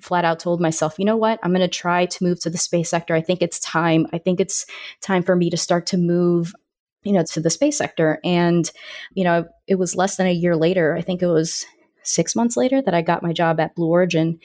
flat 0.00 0.24
out 0.24 0.40
told 0.40 0.60
myself, 0.60 0.98
you 0.98 1.04
know 1.04 1.16
what, 1.16 1.38
I'm 1.42 1.52
going 1.52 1.60
to 1.60 1.68
try 1.68 2.06
to 2.06 2.24
move 2.24 2.40
to 2.40 2.50
the 2.50 2.58
space 2.58 2.88
sector. 2.88 3.14
I 3.14 3.20
think 3.20 3.42
it's 3.42 3.60
time. 3.60 4.06
I 4.12 4.18
think 4.18 4.40
it's 4.40 4.64
time 5.00 5.22
for 5.22 5.36
me 5.36 5.50
to 5.50 5.56
start 5.56 5.86
to 5.86 5.98
move 5.98 6.54
you 7.02 7.12
know 7.12 7.22
to 7.22 7.40
the 7.40 7.48
space 7.48 7.78
sector 7.78 8.18
and 8.24 8.70
you 9.14 9.24
know 9.24 9.46
it 9.66 9.76
was 9.76 9.96
less 9.96 10.16
than 10.16 10.26
a 10.26 10.32
year 10.32 10.54
later 10.54 10.94
i 10.94 11.00
think 11.00 11.22
it 11.22 11.28
was 11.28 11.64
six 12.02 12.34
months 12.34 12.56
later 12.56 12.82
that 12.82 12.94
I 12.94 13.02
got 13.02 13.22
my 13.22 13.32
job 13.32 13.60
at 13.60 13.74
Blue 13.74 13.88
Origin. 13.88 14.38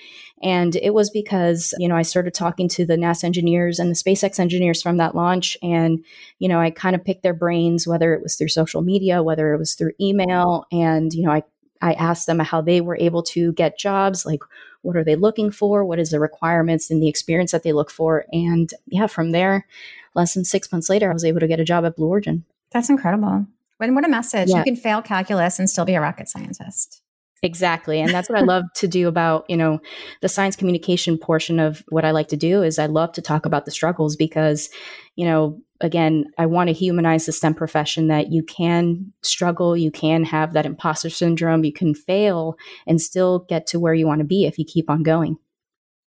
And 0.44 0.76
it 0.76 0.94
was 0.94 1.10
because, 1.10 1.74
you 1.80 1.88
know, 1.88 1.96
I 1.96 2.02
started 2.02 2.34
talking 2.34 2.68
to 2.70 2.86
the 2.86 2.98
NASA 2.98 3.24
engineers 3.24 3.80
and 3.80 3.90
the 3.90 3.96
SpaceX 3.96 4.40
engineers 4.40 4.82
from 4.82 4.98
that 4.98 5.16
launch. 5.16 5.58
And, 5.62 6.04
you 6.40 6.48
know, 6.48 6.60
I 6.60 6.70
kind 6.70 6.96
of 6.96 7.04
picked 7.04 7.24
their 7.24 7.34
brains, 7.34 7.88
whether 7.88 8.14
it 8.14 8.22
was 8.22 8.36
through 8.36 8.50
social 8.50 8.82
media, 8.82 9.24
whether 9.24 9.54
it 9.54 9.58
was 9.58 9.76
through 9.76 9.94
email. 10.00 10.66
And, 10.72 11.14
you 11.14 11.24
know, 11.26 11.32
I, 11.32 11.44
I 11.82 11.94
asked 11.94 12.28
them 12.28 12.40
how 12.40 12.62
they 12.62 12.82
were 12.82 12.98
able 13.00 13.24
to 13.24 13.54
get 13.54 13.80
jobs, 13.80 14.26
like 14.26 14.42
what 14.82 14.96
are 14.96 15.04
they 15.04 15.16
looking 15.16 15.52
for? 15.52 15.84
What 15.84 16.00
is 16.00 16.12
the 16.12 16.20
requirements 16.20 16.92
and 16.92 17.02
the 17.02 17.10
experience 17.10 17.52
that 17.52 17.64
they 17.64 17.74
look 17.74 17.90
for? 17.90 18.26
And 18.32 18.72
yeah, 18.88 19.08
from 19.08 19.32
there, 19.32 19.66
less 20.14 20.34
than 20.34 20.46
six 20.46 20.72
months 20.72 20.90
later, 20.90 21.10
I 21.10 21.14
was 21.14 21.26
able 21.26 21.40
to 21.40 21.48
get 21.48 21.60
a 21.60 21.66
job 21.66 21.86
at 21.86 21.96
Blue 21.96 22.08
Origin. 22.08 22.46
That's 22.72 22.90
incredible. 22.90 23.48
And 23.80 23.96
what 23.96 24.06
a 24.06 24.10
message. 24.10 24.50
Yeah. 24.50 24.60
You 24.60 24.64
can 24.64 24.76
fail 24.76 25.02
calculus 25.02 25.60
and 25.60 25.70
still 25.70 25.86
be 25.86 25.96
a 25.96 26.02
rocket 26.02 26.30
scientist. 26.30 27.02
Exactly. 27.44 28.02
And 28.02 28.12
that's 28.12 28.30
what 28.30 28.40
I 28.40 28.44
love 28.44 28.64
to 28.76 28.88
do 28.88 29.08
about, 29.08 29.46
you 29.50 29.58
know, 29.58 29.80
the 30.22 30.30
science 30.30 30.56
communication 30.56 31.18
portion 31.18 31.60
of 31.60 31.84
what 31.90 32.06
I 32.06 32.12
like 32.12 32.28
to 32.30 32.38
do 32.38 32.64
is 32.64 32.80
I 32.80 32.88
love 32.88 33.12
to 33.14 33.22
talk 33.22 33.46
about 33.46 33.66
the 33.66 33.72
struggles 33.72 34.16
because, 34.16 34.70
you 35.16 35.26
know, 35.26 35.60
again, 35.82 36.26
I 36.38 36.46
want 36.46 36.70
to 36.70 36.74
humanize 36.74 37.26
the 37.26 37.32
STEM 37.32 37.54
profession 37.56 38.08
that 38.08 38.32
you 38.32 38.44
can 38.44 39.12
struggle, 39.22 39.76
you 39.76 39.92
can 39.92 40.24
have 40.24 40.54
that 40.54 40.66
imposter 40.66 41.10
syndrome, 41.10 41.64
you 41.64 41.74
can 41.74 41.94
fail 41.94 42.56
and 42.88 43.02
still 43.02 43.46
get 43.50 43.68
to 43.68 43.80
where 43.80 43.94
you 43.94 44.08
want 44.08 44.20
to 44.20 44.26
be 44.26 44.46
if 44.46 44.58
you 44.58 44.66
keep 44.66 44.90
on 44.90 45.04
going. 45.04 45.38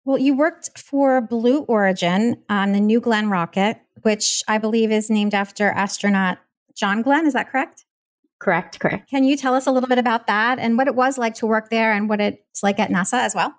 Well, 0.04 0.18
you 0.18 0.36
worked 0.36 0.78
for 0.78 1.22
Blue 1.22 1.60
Origin 1.60 2.42
on 2.50 2.72
the 2.72 2.80
New 2.80 3.00
Glenn 3.00 3.30
rocket, 3.30 3.80
which 4.02 4.42
I 4.46 4.58
believe 4.58 4.92
is 4.92 5.08
named 5.08 5.32
after 5.32 5.70
astronaut 5.70 6.38
John 6.76 7.00
Glenn. 7.00 7.26
Is 7.26 7.32
that 7.32 7.50
correct? 7.50 7.86
Correct, 8.40 8.78
correct. 8.78 9.08
Can 9.08 9.24
you 9.24 9.36
tell 9.36 9.54
us 9.54 9.66
a 9.66 9.72
little 9.72 9.88
bit 9.88 9.98
about 9.98 10.26
that 10.26 10.58
and 10.58 10.76
what 10.76 10.86
it 10.86 10.94
was 10.94 11.16
like 11.16 11.34
to 11.36 11.46
work 11.46 11.70
there 11.70 11.92
and 11.92 12.08
what 12.08 12.20
it's 12.20 12.62
like 12.62 12.78
at 12.78 12.90
NASA 12.90 13.18
as 13.18 13.34
well? 13.34 13.54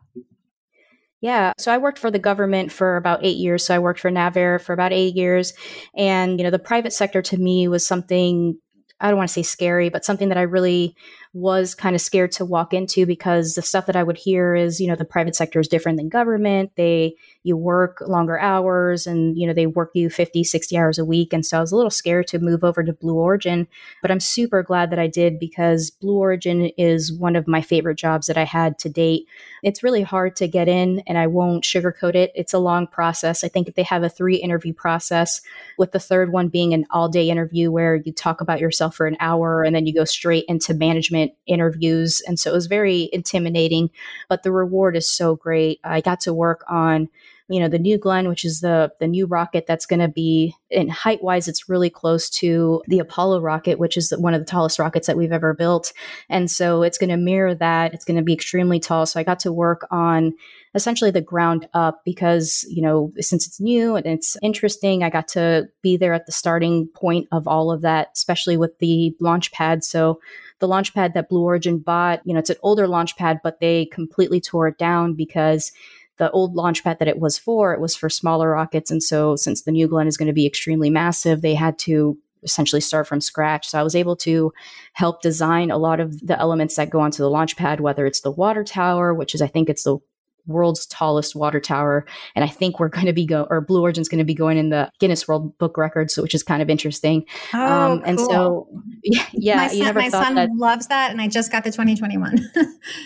Yeah. 1.22 1.54
So 1.58 1.74
I 1.74 1.80
worked 1.80 1.98
for 1.98 2.12
the 2.12 2.20
government 2.20 2.72
for 2.72 2.98
about 2.98 3.22
eight 3.24 3.38
years. 3.38 3.66
So 3.66 3.74
I 3.74 3.80
worked 3.80 4.00
for 4.00 4.12
NAVAIR 4.12 4.62
for 4.62 4.74
about 4.74 4.94
eight 4.94 5.16
years. 5.16 5.54
And, 5.98 6.40
you 6.40 6.44
know, 6.44 6.52
the 6.52 6.60
private 6.60 6.94
sector 6.94 7.22
to 7.24 7.38
me 7.38 7.68
was 7.68 7.88
something, 7.88 8.60
I 9.00 9.10
don't 9.10 9.18
want 9.18 9.30
to 9.30 9.34
say 9.34 9.42
scary, 9.42 9.90
but 9.90 10.06
something 10.06 10.30
that 10.30 10.38
I 10.38 10.44
really 10.44 10.96
was 11.36 11.76
kind 11.76 11.98
of 11.98 12.02
scared 12.02 12.32
to 12.32 12.46
walk 12.46 12.74
into 12.74 13.06
because 13.06 13.56
the 13.56 13.62
stuff 13.62 13.88
that 13.88 13.96
I 13.98 14.04
would 14.04 14.18
hear 14.18 14.56
is, 14.56 14.80
you 14.80 14.88
know, 14.88 14.96
the 14.96 15.04
private 15.04 15.36
sector 15.36 15.60
is 15.60 15.68
different 15.68 15.98
than 15.98 16.08
government. 16.08 16.72
They, 16.78 17.18
you 17.44 17.58
work 17.58 18.02
longer 18.08 18.40
hours 18.40 19.06
and, 19.06 19.38
you 19.38 19.46
know, 19.46 19.54
they 19.54 19.68
work 19.68 19.92
you 19.94 20.10
50, 20.10 20.46
60 20.46 20.78
hours 20.78 20.98
a 20.98 21.04
week. 21.04 21.34
And 21.34 21.46
so 21.46 21.58
I 21.58 21.62
was 21.62 21.74
a 21.74 21.76
little 21.76 21.92
scared 21.92 22.28
to 22.28 22.40
move 22.40 22.64
over 22.64 22.86
to 22.86 22.94
Blue 22.94 23.16
Origin, 23.16 23.68
but 24.02 24.12
I'm 24.12 24.22
super 24.22 24.64
glad 24.64 24.92
that 24.92 25.00
I 25.00 25.08
did 25.08 25.38
because 25.38 25.92
Blue 25.92 26.18
Origin 26.18 26.72
is 26.78 27.12
one 27.12 27.36
of 27.36 27.50
my 27.50 27.62
favorite 27.62 27.98
jobs 27.98 28.28
that 28.28 28.38
I 28.38 28.46
had 28.46 28.80
to 28.80 28.90
date. 28.90 29.28
It's 29.62 29.84
really 29.84 30.04
hard 30.04 30.38
to 30.38 30.48
get 30.48 30.70
in 30.70 31.04
and 31.06 31.18
I 31.18 31.28
won't 31.28 31.66
sugarcoat 31.66 32.16
it. 32.16 32.32
It's 32.34 32.54
a 32.54 32.60
long 32.60 32.88
process. 32.88 33.44
I 33.44 33.50
think 33.50 33.76
they 33.76 33.84
have 33.84 34.04
a 34.04 34.10
three 34.10 34.38
interview 34.38 34.72
process 34.72 35.42
with 35.78 35.92
the 35.92 36.00
third 36.00 36.32
one 36.32 36.48
being 36.48 36.74
an 36.74 36.86
all 36.92 37.10
day 37.10 37.30
interview 37.30 37.72
where 37.72 37.98
you 37.98 38.14
talk 38.14 38.40
about 38.40 38.62
yourself 38.62 38.96
for 38.96 39.06
an 39.06 39.18
hour 39.20 39.64
and 39.64 39.76
then 39.76 39.86
you 39.86 39.94
go 39.94 40.06
straight 40.06 40.46
into 40.48 40.74
management 40.74 41.25
interviews. 41.48 42.22
And 42.28 42.40
so 42.40 42.52
it 42.52 42.54
was 42.54 42.68
very 42.68 43.10
intimidating, 43.14 43.90
but 44.30 44.44
the 44.44 44.52
reward 44.52 44.96
is 44.96 45.08
so 45.08 45.36
great. 45.36 45.80
I 45.84 46.02
got 46.02 46.20
to 46.22 46.34
work 46.34 46.64
on 46.70 47.10
you 47.48 47.60
know 47.60 47.68
the 47.68 47.80
new 47.80 47.98
glenn 47.98 48.28
which 48.28 48.44
is 48.44 48.62
the 48.62 48.92
the 49.00 49.08
new 49.08 49.26
rocket 49.26 49.66
that's 49.68 49.86
going 49.86 50.00
to 50.00 50.08
be 50.08 50.56
in 50.72 50.90
height 50.90 51.24
wise 51.24 51.48
it's 51.48 51.70
really 51.70 51.90
close 51.90 52.30
to 52.30 52.82
the 52.88 53.00
apollo 53.00 53.40
rocket 53.40 53.78
which 53.78 53.98
is 53.98 54.12
one 54.18 54.34
of 54.34 54.42
the 54.42 54.46
tallest 54.46 54.80
rockets 54.80 55.06
that 55.08 55.18
we've 55.18 55.32
ever 55.32 55.54
built 55.54 55.94
and 56.30 56.50
so 56.50 56.82
it's 56.82 56.98
going 56.98 57.10
to 57.10 57.18
mirror 57.18 57.54
that 57.54 57.94
it's 57.94 58.06
going 58.06 58.18
to 58.18 58.24
be 58.24 58.34
extremely 58.34 58.80
tall 58.80 59.06
so 59.06 59.20
i 59.20 59.24
got 59.24 59.40
to 59.40 59.52
work 59.52 59.88
on 59.92 60.34
essentially 60.74 61.12
the 61.12 61.22
ground 61.22 61.68
up 61.74 62.02
because 62.04 62.66
you 62.70 62.82
know 62.82 63.12
since 63.20 63.46
it's 63.46 63.62
new 63.62 63.96
and 63.96 64.06
it's 64.06 64.38
interesting 64.42 65.04
i 65.04 65.10
got 65.10 65.28
to 65.28 65.68
be 65.84 65.98
there 65.98 66.14
at 66.14 66.26
the 66.26 66.32
starting 66.32 66.88
point 66.96 67.28
of 67.32 67.48
all 67.48 67.72
of 67.72 67.82
that 67.82 68.10
especially 68.16 68.58
with 68.58 68.78
the 68.80 69.16
launch 69.20 69.52
pad 69.52 69.84
so 69.84 70.20
the 70.60 70.68
launch 70.68 70.94
pad 70.94 71.14
that 71.14 71.30
Blue 71.30 71.44
Origin 71.44 71.80
bought, 71.80 72.22
you 72.26 72.34
know, 72.34 72.40
it's 72.40 72.50
an 72.50 72.56
older 72.62 72.88
launch 72.88 73.18
pad, 73.18 73.40
but 73.44 73.60
they 73.60 73.86
completely 73.88 74.40
tore 74.40 74.68
it 74.68 74.78
down 74.78 75.14
because 75.14 75.72
the 76.18 76.32
old 76.32 76.56
launch 76.56 76.84
pad 76.84 77.00
that 77.00 77.08
it 77.08 77.20
was 77.20 77.38
for, 77.38 77.74
it 77.74 77.82
was 77.82 77.96
for 77.96 78.10
smaller 78.10 78.52
rockets. 78.52 78.90
And 78.90 79.04
so 79.04 79.36
since 79.36 79.64
the 79.64 79.72
New 79.72 79.88
Glenn 79.88 80.08
is 80.08 80.18
going 80.18 80.28
to 80.28 80.34
be 80.34 80.46
extremely 80.46 80.90
massive, 80.90 81.42
they 81.42 81.56
had 81.56 81.78
to 81.80 82.18
essentially 82.44 82.80
start 82.80 83.08
from 83.08 83.20
scratch. 83.20 83.68
So 83.68 83.80
I 83.80 83.84
was 83.84 83.96
able 83.96 84.16
to 84.18 84.54
help 84.94 85.22
design 85.22 85.72
a 85.72 85.78
lot 85.78 86.00
of 86.00 86.26
the 86.26 86.40
elements 86.40 86.76
that 86.76 86.90
go 86.90 87.00
onto 87.00 87.24
the 87.24 87.30
launch 87.30 87.58
pad, 87.58 87.82
whether 87.82 88.06
it's 88.06 88.22
the 88.22 88.32
water 88.32 88.64
tower, 88.64 89.14
which 89.14 89.36
is 89.36 89.42
I 89.42 89.48
think 89.48 89.70
it's 89.70 89.84
the 89.84 89.98
world's 90.48 90.86
tallest 90.88 91.36
water 91.36 91.60
tower. 91.60 92.06
And 92.36 92.44
I 92.44 92.48
think 92.48 92.80
we're 92.80 92.90
going 92.90 93.06
to 93.06 93.14
be 93.14 93.26
go 93.26 93.48
or 93.50 93.62
Blue 93.62 93.82
Origin's 93.82 94.10
going 94.10 94.20
to 94.20 94.26
be 94.26 94.34
going 94.34 94.58
in 94.58 94.70
the 94.70 94.90
Guinness 95.00 95.28
World 95.28 95.58
Book 95.58 95.78
Records, 95.78 96.18
which 96.18 96.36
is 96.36 96.44
kind 96.44 96.62
of 96.62 96.70
interesting. 96.70 97.26
Oh, 97.54 97.66
um, 97.66 98.04
and 98.06 98.18
cool. 98.18 98.30
so, 98.30 98.68
yeah, 99.34 99.56
my 99.56 99.68
son, 99.68 99.96
my 99.96 100.10
son 100.10 100.36
that- 100.36 100.50
loves 100.56 100.88
that, 100.88 101.12
and 101.12 101.22
I 101.22 101.28
just 101.28 101.52
got 101.52 101.64
the 101.64 101.72
2021. 101.72 102.38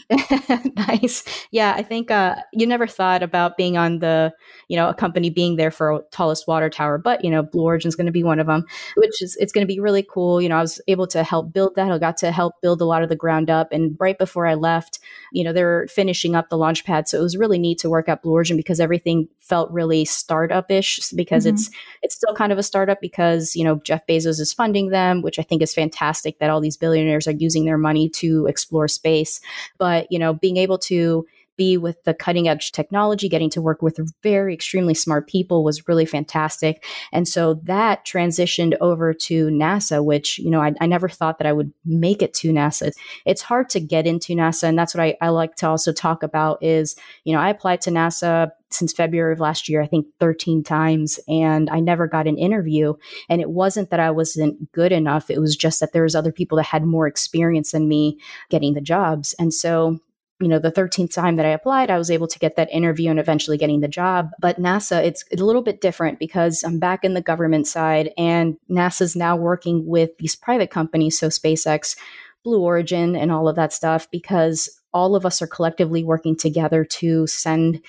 nice. 0.76 1.24
Yeah, 1.52 1.74
I 1.76 1.84
think 1.84 2.12
uh, 2.12 2.36
you 2.54 2.68
never 2.68 2.88
thought 2.88 3.24
about 3.24 3.58
being 3.58 3.78
on 3.78 4.00
the, 4.00 4.34
you 4.68 4.78
know, 4.78 4.90
a 4.90 4.94
company 4.94 5.30
being 5.30 5.56
there 5.56 5.72
for 5.72 6.04
tallest 6.12 6.48
water 6.48 6.70
tower, 6.70 6.98
but 6.98 7.24
you 7.24 7.32
know, 7.32 7.44
Blue 7.44 7.64
Origin's 7.64 7.96
going 7.96 8.06
to 8.06 8.12
be 8.12 8.24
one 8.24 8.40
of 8.40 8.48
them, 8.48 8.66
which 8.96 9.22
is 9.22 9.36
it's 9.40 9.52
going 9.52 9.66
to 9.66 9.72
be 9.72 9.80
really 9.80 10.04
cool. 10.04 10.42
You 10.42 10.50
know, 10.50 10.58
I 10.58 10.62
was 10.62 10.82
able 10.88 11.08
to 11.08 11.24
help 11.24 11.54
build 11.54 11.76
that. 11.76 11.92
I 11.92 11.98
got 11.98 12.18
to 12.18 12.32
help 12.32 12.56
build 12.62 12.82
a 12.82 12.86
lot 12.86 13.04
of 13.04 13.10
the 13.10 13.16
ground 13.16 13.50
up, 13.50 13.70
and 13.72 13.96
right 14.00 14.18
before 14.18 14.48
I 14.48 14.56
left, 14.56 15.00
you 15.32 15.44
know, 15.44 15.54
they're 15.54 15.88
finishing 15.88 16.36
up 16.36 16.50
the 16.50 16.58
launch 16.58 16.86
pad, 16.86 17.08
so 17.08 17.18
it 17.18 17.22
was 17.30 17.38
really 17.38 17.60
neat 17.60 17.78
to 17.80 17.90
work 17.90 18.10
at 18.10 18.24
Blue 18.24 18.34
Origin 18.34 18.58
because 18.58 18.80
everything 18.80 19.28
felt 19.40 19.72
really 19.72 20.04
startup-ish 20.04 21.12
because 21.12 21.46
mm-hmm. 21.46 21.54
it's 21.54 21.70
it's 22.02 22.16
still 22.16 22.34
kind 22.34 22.52
of 22.52 22.58
a 22.58 22.64
startup 22.64 23.00
because 23.02 23.56
you 23.56 23.64
know 23.64 23.76
Jeff 23.84 24.08
Bezos 24.08 24.40
is 24.40 24.52
funding 24.52 24.90
them, 24.90 25.22
which 25.22 25.38
I 25.38 25.44
think 25.44 25.62
is 25.62 25.74
fantastic 25.74 26.40
that 26.40 26.50
all 26.50 26.60
these 26.60 26.78
billionaires 26.78 27.28
are 27.28 27.32
using 27.32 27.66
their 27.66 27.78
money 27.78 28.10
to 28.10 28.48
explore 28.48 28.88
space. 28.88 29.42
But 29.78 30.08
you 30.10 30.18
know, 30.18 30.34
being 30.34 30.58
able 30.58 30.80
to 30.80 31.28
be 31.60 31.76
with 31.78 32.02
the 32.06 32.14
cutting 32.14 32.48
edge 32.48 32.72
technology, 32.72 33.28
getting 33.28 33.50
to 33.50 33.62
work 33.62 33.82
with 33.82 34.00
very 34.24 34.54
extremely 34.54 34.94
smart 34.94 35.28
people 35.28 35.64
was 35.64 35.88
really 35.90 36.06
fantastic. 36.06 36.86
And 37.12 37.28
so 37.28 37.56
that 37.66 38.06
transitioned 38.06 38.78
over 38.80 39.14
to 39.14 39.48
NASA, 39.50 40.04
which, 40.04 40.40
you 40.40 40.50
know, 40.50 40.62
I, 40.62 40.74
I 40.80 40.88
never 40.88 41.10
thought 41.10 41.38
that 41.38 41.46
I 41.46 41.52
would 41.52 41.74
make 41.86 42.22
it 42.22 42.34
to 42.36 42.54
NASA. 42.54 42.92
It's 43.26 43.42
hard 43.42 43.70
to 43.72 43.82
get 43.82 44.08
into 44.08 44.34
NASA. 44.34 44.64
And 44.64 44.80
that's 44.80 44.96
what 44.96 45.04
I, 45.04 45.18
I 45.22 45.30
like 45.30 45.56
to 45.56 45.68
also 45.68 45.92
talk 45.92 46.24
about 46.24 46.64
is, 46.64 46.96
you 47.26 47.34
know, 47.34 47.42
I 47.42 47.50
applied 47.50 47.82
to 47.82 47.92
NASA 47.92 48.52
since 48.72 48.94
February 48.94 49.34
of 49.34 49.40
last 49.40 49.68
year, 49.68 49.82
I 49.82 49.88
think 49.88 50.06
13 50.20 50.64
times, 50.64 51.20
and 51.28 51.70
I 51.70 51.80
never 51.80 52.08
got 52.08 52.28
an 52.28 52.38
interview. 52.38 52.94
And 53.28 53.42
it 53.42 53.50
wasn't 53.50 53.90
that 53.90 54.00
I 54.00 54.12
wasn't 54.12 54.72
good 54.72 54.92
enough. 54.92 55.30
It 55.30 55.40
was 55.40 55.56
just 55.56 55.80
that 55.82 55.92
there 55.92 56.04
was 56.04 56.16
other 56.16 56.32
people 56.32 56.56
that 56.58 56.68
had 56.68 56.86
more 56.86 57.08
experience 57.08 57.72
than 57.72 57.90
me 57.90 58.20
getting 58.50 58.76
the 58.76 58.82
jobs. 58.82 59.36
And 59.40 59.54
so 59.54 60.00
you 60.42 60.48
know, 60.48 60.60
the 60.60 60.72
13th 60.72 61.14
time 61.14 61.36
that 61.36 61.46
I 61.46 61.50
applied, 61.50 61.90
I 61.90 61.98
was 61.98 62.10
able 62.10 62.28
to 62.28 62.40
get 62.40 62.56
that 62.56 62.72
interview 62.72 63.10
and 63.10 63.20
eventually 63.20 63.58
getting 63.58 63.82
the 63.82 63.88
job. 63.88 64.32
But 64.40 64.60
NASA, 64.60 65.04
it's 65.04 65.24
a 65.34 65.44
little 65.44 65.62
bit 65.62 65.82
different 65.82 66.18
because 66.18 66.64
I'm 66.64 66.80
back 66.80 67.04
in 67.04 67.14
the 67.14 67.22
government 67.22 67.68
side 67.68 68.12
and 68.18 68.58
NASA's 68.70 69.16
now 69.16 69.36
working 69.36 69.86
with 69.86 70.18
these 70.18 70.36
private 70.36 70.72
companies, 70.72 71.20
so 71.20 71.28
SpaceX, 71.28 71.98
Blue 72.44 72.62
Origin, 72.62 73.16
and 73.16 73.32
all 73.32 73.50
of 73.50 73.58
that 73.58 73.74
stuff, 73.74 74.10
because 74.12 74.70
all 74.94 75.16
of 75.16 75.26
us 75.26 75.42
are 75.42 75.48
collectively 75.48 76.04
working 76.04 76.38
together 76.38 76.86
to 76.86 77.28
send 77.28 77.82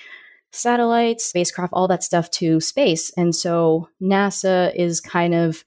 satellites, 0.51 1.23
spacecraft, 1.23 1.71
all 1.73 1.87
that 1.87 2.03
stuff 2.03 2.29
to 2.31 2.59
space. 2.59 3.11
And 3.11 3.33
so 3.33 3.87
NASA 4.01 4.75
is 4.75 4.99
kind 4.99 5.33
of, 5.33 5.63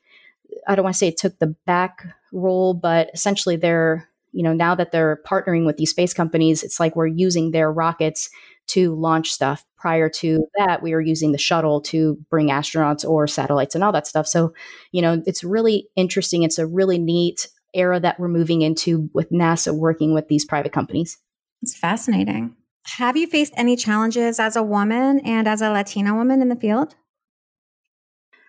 I 0.68 0.74
don't 0.74 0.84
want 0.84 0.94
to 0.94 0.98
say 0.98 1.08
it 1.08 1.16
took 1.16 1.38
the 1.38 1.56
back 1.64 2.06
role, 2.32 2.74
but 2.74 3.10
essentially 3.14 3.56
they're 3.56 4.06
you 4.34 4.42
know, 4.42 4.52
now 4.52 4.74
that 4.74 4.92
they're 4.92 5.20
partnering 5.26 5.64
with 5.64 5.76
these 5.76 5.90
space 5.90 6.12
companies, 6.12 6.62
it's 6.62 6.80
like 6.80 6.96
we're 6.96 7.06
using 7.06 7.52
their 7.52 7.72
rockets 7.72 8.28
to 8.68 8.94
launch 8.94 9.30
stuff. 9.32 9.64
Prior 9.76 10.08
to 10.08 10.46
that, 10.58 10.82
we 10.82 10.92
were 10.92 11.00
using 11.00 11.32
the 11.32 11.38
shuttle 11.38 11.80
to 11.82 12.18
bring 12.30 12.48
astronauts 12.48 13.08
or 13.08 13.26
satellites 13.26 13.74
and 13.74 13.84
all 13.84 13.92
that 13.92 14.06
stuff. 14.06 14.26
So, 14.26 14.52
you 14.92 15.02
know, 15.02 15.22
it's 15.26 15.44
really 15.44 15.88
interesting. 15.96 16.42
It's 16.42 16.58
a 16.58 16.66
really 16.66 16.98
neat 16.98 17.48
era 17.74 18.00
that 18.00 18.18
we're 18.18 18.28
moving 18.28 18.62
into 18.62 19.10
with 19.12 19.30
NASA 19.30 19.76
working 19.76 20.14
with 20.14 20.28
these 20.28 20.44
private 20.44 20.72
companies. 20.72 21.18
It's 21.62 21.76
fascinating. 21.76 22.56
Have 22.98 23.16
you 23.16 23.26
faced 23.26 23.54
any 23.56 23.76
challenges 23.76 24.38
as 24.38 24.56
a 24.56 24.62
woman 24.62 25.20
and 25.20 25.48
as 25.48 25.62
a 25.62 25.70
Latina 25.70 26.14
woman 26.14 26.42
in 26.42 26.48
the 26.48 26.56
field? 26.56 26.94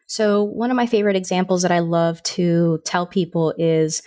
So, 0.07 0.43
one 0.43 0.69
of 0.69 0.77
my 0.77 0.85
favorite 0.85 1.15
examples 1.15 1.63
that 1.63 1.71
I 1.71 1.79
love 1.79 2.21
to 2.23 2.79
tell 2.85 3.07
people 3.07 3.53
is 3.57 4.03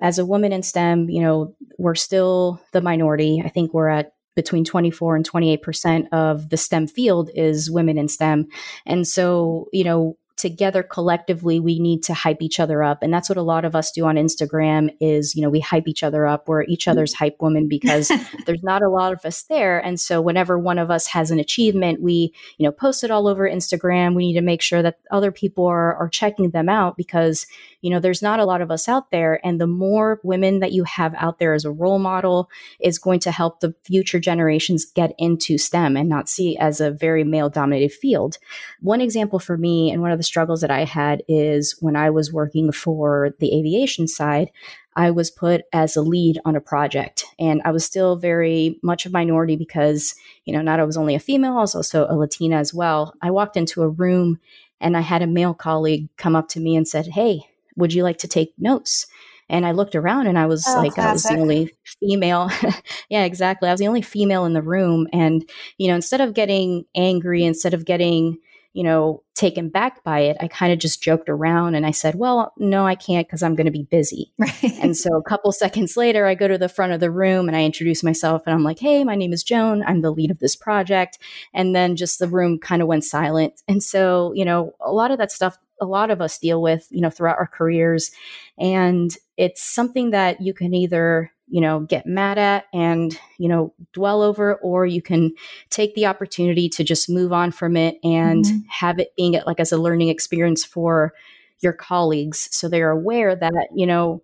as 0.00 0.18
a 0.18 0.26
woman 0.26 0.52
in 0.52 0.62
STEM, 0.62 1.08
you 1.08 1.22
know, 1.22 1.54
we're 1.78 1.94
still 1.94 2.60
the 2.72 2.80
minority. 2.80 3.42
I 3.44 3.48
think 3.48 3.72
we're 3.72 3.88
at 3.88 4.12
between 4.34 4.64
24 4.64 5.16
and 5.16 5.28
28% 5.28 6.08
of 6.12 6.50
the 6.50 6.56
STEM 6.56 6.86
field 6.86 7.30
is 7.34 7.70
women 7.70 7.96
in 7.96 8.08
STEM. 8.08 8.46
And 8.84 9.08
so, 9.08 9.68
you 9.72 9.82
know, 9.82 10.18
together 10.36 10.82
collectively 10.82 11.58
we 11.58 11.78
need 11.78 12.02
to 12.02 12.12
hype 12.12 12.42
each 12.42 12.60
other 12.60 12.82
up. 12.82 13.02
And 13.02 13.12
that's 13.12 13.28
what 13.28 13.38
a 13.38 13.42
lot 13.42 13.64
of 13.64 13.74
us 13.74 13.90
do 13.90 14.04
on 14.04 14.16
instagram 14.16 14.94
is 15.00 15.34
you 15.34 15.42
know 15.42 15.48
we 15.48 15.60
hype 15.60 15.88
each 15.88 16.02
other 16.02 16.26
up. 16.26 16.46
We're 16.46 16.64
each 16.64 16.86
other's 16.86 17.14
mm. 17.14 17.18
hype 17.18 17.36
woman 17.40 17.68
because 17.68 18.12
there's 18.46 18.62
not 18.62 18.82
a 18.82 18.90
lot 18.90 19.12
of 19.12 19.24
us 19.24 19.42
there. 19.44 19.78
And 19.78 19.98
so 19.98 20.20
whenever 20.20 20.58
one 20.58 20.78
of 20.78 20.90
us 20.90 21.06
has 21.08 21.30
an 21.30 21.38
achievement 21.38 22.02
we 22.02 22.34
you 22.58 22.64
know 22.64 22.72
post 22.72 23.02
it 23.02 23.10
all 23.10 23.28
over 23.28 23.48
instagram. 23.48 24.14
We 24.14 24.26
need 24.26 24.34
to 24.34 24.42
make 24.42 24.60
sure 24.60 24.82
that 24.82 24.98
other 25.10 25.32
people 25.32 25.66
are, 25.66 25.94
are 25.94 26.08
checking 26.08 26.50
them 26.50 26.68
out 26.68 26.96
because 26.96 27.46
you 27.80 27.90
know 27.90 27.98
there's 27.98 28.22
not 28.22 28.40
a 28.40 28.44
lot 28.44 28.60
of 28.60 28.70
us 28.70 28.88
out 28.88 29.10
there. 29.10 29.40
And 29.42 29.58
the 29.58 29.66
more 29.66 30.20
women 30.22 30.60
that 30.60 30.72
you 30.72 30.84
have 30.84 31.14
out 31.14 31.38
there 31.38 31.54
as 31.54 31.64
a 31.64 31.70
role 31.70 31.98
model 31.98 32.50
is 32.78 32.98
going 32.98 33.20
to 33.20 33.30
help 33.30 33.60
the 33.60 33.74
future 33.84 34.20
generations 34.20 34.84
get 34.84 35.14
into 35.18 35.56
stem 35.56 35.96
and 35.96 36.10
not 36.10 36.28
see 36.28 36.58
as 36.58 36.80
a 36.80 36.90
very 36.90 37.24
male 37.24 37.48
dominated 37.48 37.92
field. 37.92 38.36
One 38.80 39.00
example 39.00 39.38
for 39.38 39.56
me 39.56 39.90
and 39.90 40.02
one 40.02 40.10
of 40.10 40.18
the 40.18 40.25
struggles 40.26 40.60
that 40.60 40.70
i 40.70 40.84
had 40.84 41.22
is 41.28 41.76
when 41.80 41.96
i 41.96 42.10
was 42.10 42.32
working 42.32 42.72
for 42.72 43.34
the 43.38 43.58
aviation 43.58 44.06
side 44.06 44.50
I 44.96 45.10
was 45.10 45.30
put 45.30 45.62
as 45.74 45.94
a 45.94 46.00
lead 46.00 46.40
on 46.46 46.56
a 46.56 46.60
project. 46.60 47.26
And 47.38 47.60
I 47.66 47.70
was 47.70 47.84
still 47.84 48.16
very 48.16 48.80
much 48.82 49.04
a 49.04 49.10
minority 49.10 49.54
because, 49.54 50.14
you 50.46 50.54
know, 50.54 50.62
not 50.62 50.80
I 50.80 50.84
was 50.84 50.96
only 50.96 51.14
a 51.14 51.20
female, 51.20 51.58
I 51.58 51.60
was 51.60 51.74
also 51.74 52.06
a 52.08 52.16
Latina 52.16 52.56
as 52.56 52.72
well. 52.72 53.14
I 53.20 53.30
walked 53.30 53.58
into 53.58 53.82
a 53.82 53.88
room 53.90 54.40
and 54.80 54.96
I 54.96 55.00
had 55.00 55.20
a 55.20 55.26
male 55.26 55.52
colleague 55.52 56.08
come 56.16 56.34
up 56.34 56.48
to 56.50 56.60
me 56.60 56.76
and 56.76 56.88
said, 56.88 57.06
Hey, 57.08 57.42
would 57.76 57.92
you 57.92 58.02
like 58.02 58.18
to 58.18 58.28
take 58.28 58.54
notes? 58.58 59.06
And 59.48 59.66
I 59.66 59.72
looked 59.72 59.94
around 59.94 60.26
and 60.26 60.38
I 60.38 60.46
was 60.46 60.64
oh, 60.66 60.78
like, 60.78 60.94
classic. 60.94 61.08
I 61.08 61.12
was 61.12 61.22
the 61.22 61.40
only 61.40 61.74
female. 62.00 62.50
yeah, 63.10 63.24
exactly. 63.24 63.68
I 63.68 63.72
was 63.72 63.80
the 63.80 63.86
only 63.86 64.02
female 64.02 64.44
in 64.44 64.54
the 64.54 64.62
room. 64.62 65.06
And, 65.12 65.48
you 65.78 65.88
know, 65.88 65.94
instead 65.94 66.20
of 66.20 66.34
getting 66.34 66.84
angry, 66.96 67.44
instead 67.44 67.72
of 67.72 67.84
getting, 67.84 68.38
you 68.76 68.82
know, 68.82 69.22
taken 69.34 69.70
back 69.70 70.04
by 70.04 70.20
it, 70.20 70.36
I 70.38 70.48
kind 70.48 70.70
of 70.70 70.78
just 70.78 71.02
joked 71.02 71.30
around 71.30 71.74
and 71.74 71.86
I 71.86 71.92
said, 71.92 72.16
well, 72.16 72.52
no, 72.58 72.86
I 72.86 72.94
can't 72.94 73.26
because 73.26 73.42
I'm 73.42 73.54
going 73.54 73.64
to 73.64 73.70
be 73.70 73.84
busy. 73.84 74.34
Right. 74.38 74.62
and 74.82 74.94
so 74.94 75.16
a 75.16 75.22
couple 75.22 75.50
seconds 75.50 75.96
later, 75.96 76.26
I 76.26 76.34
go 76.34 76.46
to 76.46 76.58
the 76.58 76.68
front 76.68 76.92
of 76.92 77.00
the 77.00 77.10
room 77.10 77.48
and 77.48 77.56
I 77.56 77.64
introduce 77.64 78.02
myself 78.02 78.42
and 78.44 78.54
I'm 78.54 78.64
like, 78.64 78.78
hey, 78.78 79.02
my 79.02 79.14
name 79.14 79.32
is 79.32 79.42
Joan. 79.42 79.82
I'm 79.86 80.02
the 80.02 80.10
lead 80.10 80.30
of 80.30 80.40
this 80.40 80.54
project. 80.54 81.18
And 81.54 81.74
then 81.74 81.96
just 81.96 82.18
the 82.18 82.28
room 82.28 82.58
kind 82.58 82.82
of 82.82 82.88
went 82.88 83.04
silent. 83.04 83.62
And 83.66 83.82
so, 83.82 84.34
you 84.34 84.44
know, 84.44 84.74
a 84.84 84.92
lot 84.92 85.10
of 85.10 85.16
that 85.16 85.32
stuff 85.32 85.56
a 85.80 85.86
lot 85.86 86.10
of 86.10 86.20
us 86.20 86.38
deal 86.38 86.62
with, 86.62 86.86
you 86.90 87.00
know, 87.00 87.10
throughout 87.10 87.38
our 87.38 87.46
careers. 87.46 88.10
And 88.58 89.10
it's 89.36 89.62
something 89.62 90.10
that 90.10 90.40
you 90.40 90.54
can 90.54 90.72
either, 90.72 91.30
you 91.48 91.60
know, 91.60 91.80
get 91.80 92.06
mad 92.06 92.38
at 92.38 92.64
and, 92.72 93.18
you 93.38 93.48
know, 93.48 93.72
dwell 93.92 94.22
over, 94.22 94.56
or 94.56 94.84
you 94.86 95.00
can 95.00 95.32
take 95.70 95.94
the 95.94 96.06
opportunity 96.06 96.68
to 96.68 96.82
just 96.82 97.08
move 97.08 97.32
on 97.32 97.52
from 97.52 97.76
it 97.76 97.98
and 98.02 98.44
mm-hmm. 98.44 98.58
have 98.68 98.98
it 98.98 99.14
being 99.16 99.40
like 99.46 99.60
as 99.60 99.72
a 99.72 99.78
learning 99.78 100.08
experience 100.08 100.64
for 100.64 101.12
your 101.60 101.72
colleagues. 101.72 102.48
So 102.50 102.68
they're 102.68 102.90
aware 102.90 103.36
that, 103.36 103.68
you 103.74 103.86
know, 103.86 104.22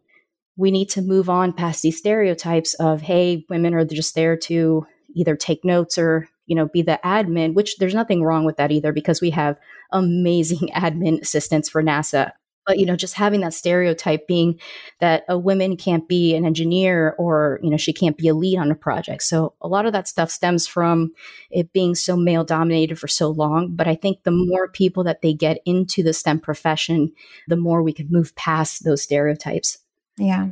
we 0.57 0.71
need 0.71 0.91
to 0.91 1.03
move 1.03 1.31
on 1.31 1.53
past 1.53 1.83
these 1.83 1.99
stereotypes 1.99 2.75
of, 2.75 3.03
hey, 3.03 3.47
women 3.49 3.75
are 3.75 3.85
just 3.85 4.15
there 4.15 4.37
to 4.37 4.87
either 5.15 5.37
take 5.37 5.65
notes 5.65 5.99
or 5.99 6.29
you 6.47 6.57
know 6.57 6.69
be 6.69 6.83
the 6.83 6.99
admin 7.05 7.55
which 7.55 7.77
there's 7.79 7.95
nothing 7.95 8.23
wrong 8.23 8.45
with 8.45 8.57
that 8.57 8.73
either 8.73 8.93
because 8.93 9.21
we 9.21 9.31
have 9.31 9.59
amazing 9.93 10.69
admin 10.75 11.21
assistants 11.21 11.69
for 11.69 11.83
nasa 11.83 12.33
but 12.67 12.79
you 12.79 12.87
know 12.87 12.97
just 12.97 13.15
having 13.15 13.41
that 13.41 13.55
stereotype 13.55 14.27
being 14.27 14.59
that 15.01 15.25
a 15.29 15.39
woman 15.39 15.77
can't 15.77 16.09
be 16.09 16.35
an 16.35 16.45
engineer 16.45 17.15
or 17.19 17.59
you 17.63 17.71
know 17.71 17.77
she 17.77 17.93
can't 17.93 18.17
be 18.17 18.29
a 18.29 18.35
lead 18.35 18.59
on 18.59 18.71
a 18.71 18.75
project. 18.75 19.23
So 19.23 19.55
a 19.61 19.69
lot 19.69 19.87
of 19.87 19.93
that 19.93 20.09
stuff 20.09 20.31
stems 20.31 20.67
from 20.67 21.13
it 21.51 21.73
being 21.73 21.95
so 21.95 22.17
male 22.17 22.45
dominated 22.45 22.99
for 22.99 23.09
so 23.09 23.31
long. 23.31 23.75
But 23.75 23.89
i 23.89 23.95
think 23.95 24.23
the 24.23 24.31
more 24.31 24.69
people 24.69 25.05
that 25.05 25.23
they 25.23 25.33
get 25.33 25.59
into 25.65 26.03
the 26.03 26.13
stem 26.13 26.41
profession 26.41 27.13
the 27.49 27.57
more 27.57 27.83
we 27.83 27.93
can 27.93 28.09
move 28.11 28.35
past 28.37 28.85
those 28.85 29.03
stereotypes. 29.03 29.79
Yeah. 30.19 30.49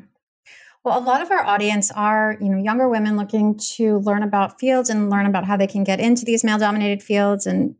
Well, 0.83 0.99
a 0.99 1.05
lot 1.05 1.20
of 1.20 1.31
our 1.31 1.44
audience 1.44 1.90
are, 1.90 2.38
you 2.40 2.49
know, 2.49 2.57
younger 2.57 2.88
women 2.88 3.18
looking 3.18 3.59
to 3.77 3.99
learn 3.99 4.23
about 4.23 4.59
fields 4.59 4.88
and 4.88 5.11
learn 5.11 5.27
about 5.27 5.44
how 5.44 5.59
they 5.59 5.66
can 5.66 5.85
get 5.85 6.01
into 6.01 6.25
these 6.25 6.42
male-dominated 6.42 7.03
fields 7.03 7.46
and 7.46 7.75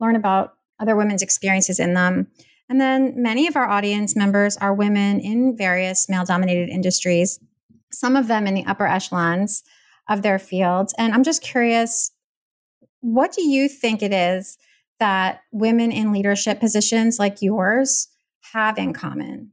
learn 0.00 0.16
about 0.16 0.54
other 0.80 0.96
women's 0.96 1.22
experiences 1.22 1.78
in 1.78 1.94
them. 1.94 2.26
And 2.68 2.80
then 2.80 3.12
many 3.16 3.46
of 3.46 3.56
our 3.56 3.68
audience 3.68 4.16
members 4.16 4.56
are 4.56 4.72
women 4.72 5.20
in 5.20 5.56
various 5.56 6.08
male-dominated 6.08 6.68
industries, 6.70 7.38
some 7.92 8.16
of 8.16 8.26
them 8.26 8.46
in 8.46 8.54
the 8.54 8.64
upper 8.64 8.86
echelons 8.86 9.62
of 10.08 10.22
their 10.22 10.38
fields. 10.38 10.94
And 10.98 11.12
I'm 11.12 11.24
just 11.24 11.42
curious, 11.42 12.10
what 13.00 13.32
do 13.32 13.42
you 13.42 13.68
think 13.68 14.02
it 14.02 14.12
is 14.12 14.56
that 14.98 15.40
women 15.52 15.92
in 15.92 16.12
leadership 16.12 16.60
positions 16.60 17.18
like 17.18 17.42
yours 17.42 18.08
have 18.52 18.78
in 18.78 18.92
common? 18.92 19.52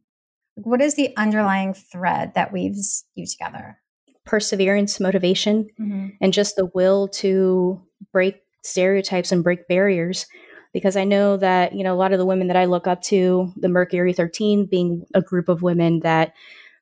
What 0.55 0.81
is 0.81 0.95
the 0.95 1.15
underlying 1.17 1.73
thread 1.73 2.33
that 2.35 2.53
weaves 2.53 3.05
you 3.15 3.25
together? 3.25 3.77
Perseverance, 4.25 4.99
motivation, 4.99 5.67
mm-hmm. 5.79 6.09
and 6.21 6.31
just 6.31 6.55
the 6.55 6.69
will 6.73 7.07
to 7.09 7.81
break 8.13 8.41
stereotypes 8.63 9.31
and 9.31 9.43
break 9.43 9.67
barriers. 9.67 10.27
Because 10.73 10.95
I 10.95 11.03
know 11.03 11.37
that, 11.37 11.73
you 11.73 11.83
know, 11.83 11.93
a 11.93 11.97
lot 11.97 12.13
of 12.13 12.19
the 12.19 12.25
women 12.25 12.47
that 12.47 12.57
I 12.57 12.65
look 12.65 12.87
up 12.87 13.01
to, 13.03 13.51
the 13.57 13.69
Mercury 13.69 14.13
13 14.13 14.65
being 14.65 15.05
a 15.13 15.21
group 15.21 15.49
of 15.49 15.61
women 15.61 15.99
that 16.01 16.33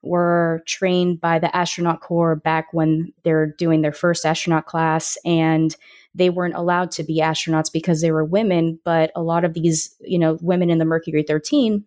were 0.01 0.63
trained 0.65 1.19
by 1.19 1.39
the 1.39 1.55
astronaut 1.55 2.01
corps 2.01 2.35
back 2.35 2.67
when 2.71 3.11
they're 3.23 3.53
doing 3.57 3.81
their 3.81 3.91
first 3.91 4.25
astronaut 4.25 4.65
class 4.65 5.17
and 5.25 5.75
they 6.15 6.29
weren't 6.29 6.55
allowed 6.55 6.91
to 6.91 7.03
be 7.03 7.19
astronauts 7.19 7.71
because 7.71 8.01
they 8.01 8.11
were 8.11 8.23
women 8.23 8.79
but 8.85 9.11
a 9.15 9.21
lot 9.21 9.43
of 9.43 9.53
these 9.53 9.93
you 9.99 10.17
know 10.17 10.37
women 10.41 10.69
in 10.69 10.77
the 10.77 10.85
mercury 10.85 11.23
13 11.23 11.83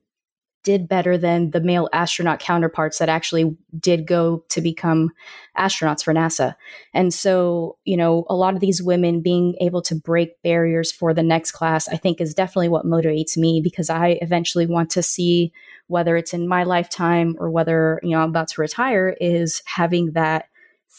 did 0.65 0.89
better 0.89 1.19
than 1.19 1.51
the 1.51 1.61
male 1.61 1.89
astronaut 1.93 2.39
counterparts 2.39 2.99
that 2.99 3.09
actually 3.09 3.57
did 3.79 4.07
go 4.07 4.45
to 4.49 4.61
become 4.61 5.11
astronauts 5.59 6.05
for 6.05 6.15
NASA. 6.15 6.55
And 6.95 7.13
so, 7.13 7.79
you 7.85 7.97
know, 7.97 8.25
a 8.29 8.37
lot 8.37 8.55
of 8.55 8.61
these 8.61 8.83
women 8.83 9.23
being 9.23 9.57
able 9.61 9.83
to 9.83 9.95
break 9.95 10.41
barriers 10.43 10.93
for 10.93 11.13
the 11.13 11.23
next 11.23 11.53
class, 11.53 11.89
I 11.89 11.97
think 11.97 12.21
is 12.21 12.35
definitely 12.35 12.69
what 12.69 12.87
motivates 12.87 13.37
me 13.37 13.61
because 13.63 13.91
I 13.91 14.19
eventually 14.23 14.67
want 14.67 14.91
to 14.91 15.03
see 15.03 15.53
whether 15.89 16.17
it's 16.17 16.33
in 16.33 16.49
my 16.49 16.63
lifetime 16.63 17.37
or 17.39 17.51
whether, 17.51 18.01
you 18.03 18.11
know, 18.11 18.23
I'm 18.23 18.31
about 18.31 18.49
to 18.49 18.61
retire 18.61 19.17
is 19.21 19.63
having 19.67 20.13
that 20.13 20.47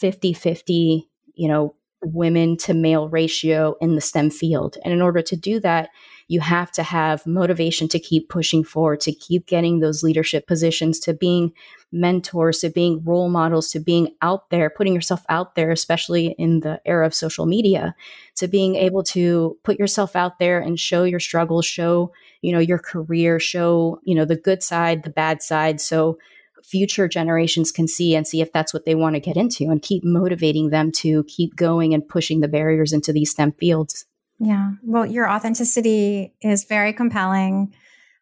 50-50, 0.00 1.06
you 1.34 1.48
know, 1.48 1.74
women 2.02 2.56
to 2.58 2.74
male 2.74 3.08
ratio 3.08 3.76
in 3.80 3.94
the 3.94 4.00
STEM 4.00 4.30
field. 4.30 4.76
And 4.84 4.92
in 4.92 5.00
order 5.00 5.22
to 5.22 5.36
do 5.36 5.58
that, 5.60 5.88
you 6.28 6.40
have 6.40 6.70
to 6.72 6.82
have 6.82 7.26
motivation 7.26 7.88
to 7.88 7.98
keep 7.98 8.28
pushing 8.28 8.64
forward, 8.64 9.00
to 9.00 9.12
keep 9.12 9.46
getting 9.46 9.80
those 9.80 10.02
leadership 10.02 10.46
positions, 10.46 10.98
to 11.00 11.12
being 11.12 11.52
mentors, 11.92 12.60
to 12.60 12.70
being 12.70 13.02
role 13.04 13.28
models, 13.28 13.70
to 13.70 13.80
being 13.80 14.14
out 14.22 14.50
there, 14.50 14.70
putting 14.70 14.94
yourself 14.94 15.22
out 15.28 15.54
there, 15.54 15.70
especially 15.70 16.34
in 16.38 16.60
the 16.60 16.80
era 16.86 17.06
of 17.06 17.14
social 17.14 17.46
media, 17.46 17.94
to 18.36 18.48
being 18.48 18.74
able 18.74 19.02
to 19.02 19.56
put 19.62 19.78
yourself 19.78 20.16
out 20.16 20.38
there 20.38 20.60
and 20.60 20.80
show 20.80 21.04
your 21.04 21.20
struggles, 21.20 21.66
show, 21.66 22.12
you 22.42 22.52
know, 22.52 22.58
your 22.58 22.78
career, 22.78 23.38
show, 23.38 24.00
you 24.04 24.14
know, 24.14 24.24
the 24.24 24.36
good 24.36 24.62
side, 24.62 25.02
the 25.02 25.10
bad 25.10 25.42
side. 25.42 25.80
So 25.80 26.18
future 26.64 27.06
generations 27.06 27.70
can 27.70 27.86
see 27.86 28.16
and 28.16 28.26
see 28.26 28.40
if 28.40 28.50
that's 28.50 28.72
what 28.72 28.86
they 28.86 28.94
want 28.94 29.14
to 29.14 29.20
get 29.20 29.36
into 29.36 29.64
and 29.64 29.82
keep 29.82 30.02
motivating 30.02 30.70
them 30.70 30.90
to 30.90 31.22
keep 31.24 31.54
going 31.56 31.92
and 31.92 32.08
pushing 32.08 32.40
the 32.40 32.48
barriers 32.48 32.92
into 32.92 33.12
these 33.12 33.30
STEM 33.30 33.52
fields. 33.52 34.06
Yeah. 34.44 34.72
Well, 34.82 35.06
your 35.06 35.28
authenticity 35.28 36.34
is 36.42 36.64
very 36.64 36.92
compelling. 36.92 37.74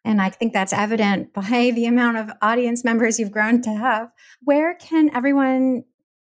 And 0.05 0.21
I 0.21 0.29
think 0.29 0.53
that's 0.53 0.73
evident 0.73 1.33
by 1.33 1.71
the 1.73 1.85
amount 1.85 2.17
of 2.17 2.31
audience 2.41 2.83
members 2.83 3.19
you've 3.19 3.31
grown 3.31 3.61
to 3.63 3.73
have. 3.73 4.09
Where 4.43 4.75
can 4.75 5.13
everyone 5.15 5.83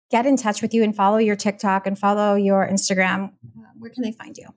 get 0.09 0.25
in 0.25 0.37
touch 0.37 0.61
with 0.61 0.73
you 0.73 0.83
and 0.83 0.95
follow 0.95 1.17
your 1.17 1.35
TikTok 1.35 1.87
and 1.87 1.97
follow 1.97 2.35
your 2.35 2.67
Instagram? 2.67 3.33
Where 3.77 3.91
can 3.91 4.03
they 4.03 4.11
find 4.11 4.37
you? 4.37 4.47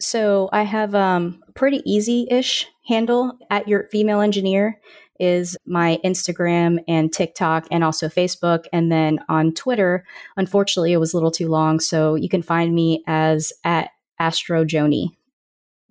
So 0.00 0.48
I 0.52 0.62
have 0.62 0.94
um, 0.94 1.42
a 1.48 1.52
pretty 1.52 1.82
easy 1.84 2.26
ish 2.30 2.66
handle 2.86 3.38
at 3.50 3.68
your 3.68 3.88
female 3.90 4.20
engineer 4.20 4.80
is 5.20 5.56
my 5.64 5.98
Instagram 6.04 6.78
and 6.88 7.12
TikTok 7.12 7.66
and 7.70 7.84
also 7.84 8.08
Facebook. 8.08 8.64
And 8.72 8.90
then 8.90 9.20
on 9.28 9.52
Twitter, 9.54 10.04
unfortunately, 10.36 10.92
it 10.92 10.98
was 10.98 11.14
a 11.14 11.16
little 11.16 11.30
too 11.30 11.48
long. 11.48 11.78
So 11.80 12.16
you 12.16 12.28
can 12.28 12.42
find 12.42 12.74
me 12.74 13.04
as 13.06 13.52
at 13.62 13.90
Astro 14.24 14.64
Joni? 14.64 15.08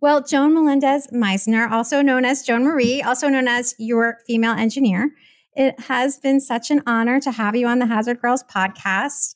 Well, 0.01 0.23
Joan 0.23 0.55
Melendez 0.55 1.07
Meisner, 1.13 1.69
also 1.69 2.01
known 2.01 2.25
as 2.25 2.41
Joan 2.41 2.63
Marie, 2.63 3.03
also 3.03 3.29
known 3.29 3.47
as 3.47 3.75
your 3.77 4.17
female 4.25 4.53
engineer. 4.53 5.11
It 5.55 5.79
has 5.81 6.17
been 6.17 6.39
such 6.39 6.71
an 6.71 6.81
honor 6.87 7.19
to 7.19 7.31
have 7.31 7.55
you 7.55 7.67
on 7.67 7.77
the 7.77 7.85
Hazard 7.85 8.19
Girls 8.19 8.43
podcast. 8.43 9.35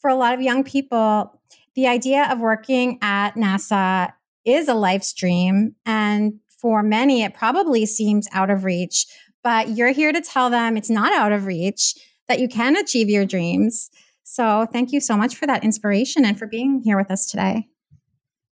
For 0.00 0.08
a 0.08 0.14
lot 0.14 0.32
of 0.32 0.40
young 0.40 0.64
people, 0.64 1.38
the 1.74 1.86
idea 1.86 2.26
of 2.32 2.40
working 2.40 2.98
at 3.02 3.34
NASA 3.34 4.12
is 4.46 4.66
a 4.66 4.74
life 4.74 5.02
stream. 5.02 5.76
And 5.84 6.40
for 6.48 6.82
many, 6.82 7.22
it 7.22 7.34
probably 7.34 7.84
seems 7.84 8.26
out 8.32 8.48
of 8.48 8.64
reach. 8.64 9.06
But 9.44 9.68
you're 9.68 9.92
here 9.92 10.10
to 10.10 10.22
tell 10.22 10.48
them 10.48 10.78
it's 10.78 10.90
not 10.90 11.12
out 11.12 11.32
of 11.32 11.44
reach, 11.44 11.94
that 12.28 12.40
you 12.40 12.48
can 12.48 12.76
achieve 12.76 13.10
your 13.10 13.26
dreams. 13.26 13.90
So 14.24 14.66
thank 14.72 14.90
you 14.90 15.00
so 15.00 15.18
much 15.18 15.36
for 15.36 15.46
that 15.46 15.64
inspiration 15.64 16.24
and 16.24 16.38
for 16.38 16.46
being 16.46 16.80
here 16.82 16.96
with 16.96 17.10
us 17.10 17.26
today. 17.26 17.68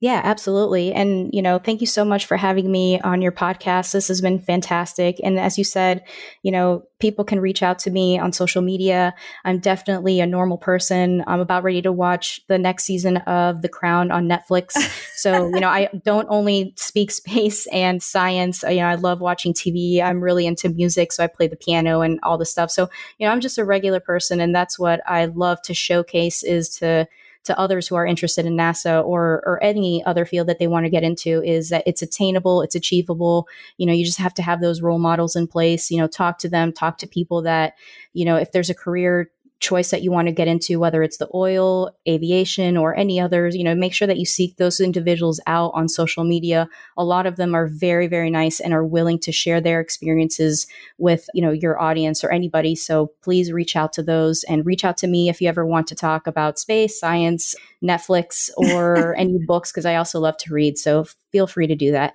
Yeah, 0.02 0.22
absolutely. 0.24 0.94
And, 0.94 1.28
you 1.34 1.42
know, 1.42 1.58
thank 1.58 1.82
you 1.82 1.86
so 1.86 2.06
much 2.06 2.24
for 2.24 2.38
having 2.38 2.72
me 2.72 2.98
on 3.02 3.20
your 3.20 3.32
podcast. 3.32 3.92
This 3.92 4.08
has 4.08 4.22
been 4.22 4.38
fantastic. 4.40 5.20
And 5.22 5.38
as 5.38 5.58
you 5.58 5.64
said, 5.64 6.04
you 6.42 6.50
know, 6.50 6.84
people 7.00 7.22
can 7.22 7.38
reach 7.38 7.62
out 7.62 7.78
to 7.80 7.90
me 7.90 8.18
on 8.18 8.32
social 8.32 8.62
media. 8.62 9.14
I'm 9.44 9.58
definitely 9.58 10.20
a 10.20 10.26
normal 10.26 10.56
person. 10.56 11.22
I'm 11.26 11.40
about 11.40 11.64
ready 11.64 11.82
to 11.82 11.92
watch 11.92 12.40
the 12.48 12.56
next 12.56 12.84
season 12.84 13.18
of 13.18 13.60
The 13.60 13.68
Crown 13.68 14.10
on 14.10 14.28
Netflix. 14.28 14.72
So, 15.20 15.48
you 15.48 15.60
know, 15.60 15.68
I 15.68 15.90
don't 16.02 16.26
only 16.30 16.72
speak 16.78 17.10
space 17.10 17.66
and 17.66 18.02
science. 18.02 18.62
You 18.62 18.76
know, 18.76 18.86
I 18.86 18.94
love 18.94 19.20
watching 19.20 19.52
TV. 19.52 20.02
I'm 20.02 20.22
really 20.24 20.46
into 20.46 20.70
music. 20.70 21.12
So 21.12 21.22
I 21.22 21.26
play 21.26 21.46
the 21.46 21.56
piano 21.56 22.00
and 22.00 22.18
all 22.22 22.38
the 22.38 22.46
stuff. 22.46 22.70
So, 22.70 22.88
you 23.18 23.26
know, 23.26 23.32
I'm 23.32 23.42
just 23.42 23.58
a 23.58 23.64
regular 23.66 24.00
person. 24.00 24.40
And 24.40 24.54
that's 24.54 24.78
what 24.78 25.02
I 25.06 25.26
love 25.26 25.60
to 25.64 25.74
showcase 25.74 26.42
is 26.42 26.70
to, 26.78 27.06
to 27.44 27.58
others 27.58 27.88
who 27.88 27.94
are 27.94 28.06
interested 28.06 28.46
in 28.46 28.56
NASA 28.56 29.04
or 29.04 29.42
or 29.46 29.62
any 29.62 30.04
other 30.04 30.24
field 30.24 30.48
that 30.48 30.58
they 30.58 30.66
want 30.66 30.84
to 30.86 30.90
get 30.90 31.02
into 31.02 31.42
is 31.42 31.70
that 31.70 31.84
it's 31.86 32.02
attainable, 32.02 32.62
it's 32.62 32.74
achievable. 32.74 33.48
You 33.78 33.86
know, 33.86 33.92
you 33.92 34.04
just 34.04 34.18
have 34.18 34.34
to 34.34 34.42
have 34.42 34.60
those 34.60 34.82
role 34.82 34.98
models 34.98 35.36
in 35.36 35.46
place. 35.46 35.90
You 35.90 35.98
know, 35.98 36.06
talk 36.06 36.38
to 36.40 36.48
them, 36.48 36.72
talk 36.72 36.98
to 36.98 37.06
people 37.06 37.42
that 37.42 37.74
you 38.12 38.24
know 38.24 38.36
if 38.36 38.52
there's 38.52 38.70
a 38.70 38.74
career 38.74 39.30
choice 39.60 39.90
that 39.90 40.02
you 40.02 40.10
want 40.10 40.26
to 40.26 40.32
get 40.32 40.48
into, 40.48 40.80
whether 40.80 41.02
it's 41.02 41.18
the 41.18 41.28
oil, 41.34 41.90
aviation, 42.08 42.76
or 42.76 42.96
any 42.96 43.20
others, 43.20 43.54
you 43.54 43.62
know, 43.62 43.74
make 43.74 43.92
sure 43.92 44.08
that 44.08 44.18
you 44.18 44.24
seek 44.24 44.56
those 44.56 44.80
individuals 44.80 45.38
out 45.46 45.70
on 45.74 45.88
social 45.88 46.24
media. 46.24 46.68
A 46.96 47.04
lot 47.04 47.26
of 47.26 47.36
them 47.36 47.54
are 47.54 47.66
very, 47.66 48.06
very 48.06 48.30
nice 48.30 48.58
and 48.58 48.72
are 48.72 48.84
willing 48.84 49.18
to 49.20 49.32
share 49.32 49.60
their 49.60 49.78
experiences 49.78 50.66
with, 50.98 51.26
you 51.34 51.42
know, 51.42 51.52
your 51.52 51.80
audience 51.80 52.24
or 52.24 52.30
anybody. 52.30 52.74
So 52.74 53.12
please 53.22 53.52
reach 53.52 53.76
out 53.76 53.92
to 53.94 54.02
those 54.02 54.44
and 54.44 54.64
reach 54.64 54.84
out 54.84 54.96
to 54.98 55.06
me 55.06 55.28
if 55.28 55.40
you 55.40 55.48
ever 55.48 55.66
want 55.66 55.86
to 55.88 55.94
talk 55.94 56.26
about 56.26 56.58
space, 56.58 56.98
science, 56.98 57.54
Netflix, 57.82 58.50
or 58.56 59.14
any 59.18 59.38
books, 59.46 59.70
because 59.70 59.86
I 59.86 59.96
also 59.96 60.20
love 60.20 60.38
to 60.38 60.54
read. 60.54 60.78
So 60.78 61.04
feel 61.30 61.46
free 61.46 61.66
to 61.66 61.76
do 61.76 61.92
that. 61.92 62.14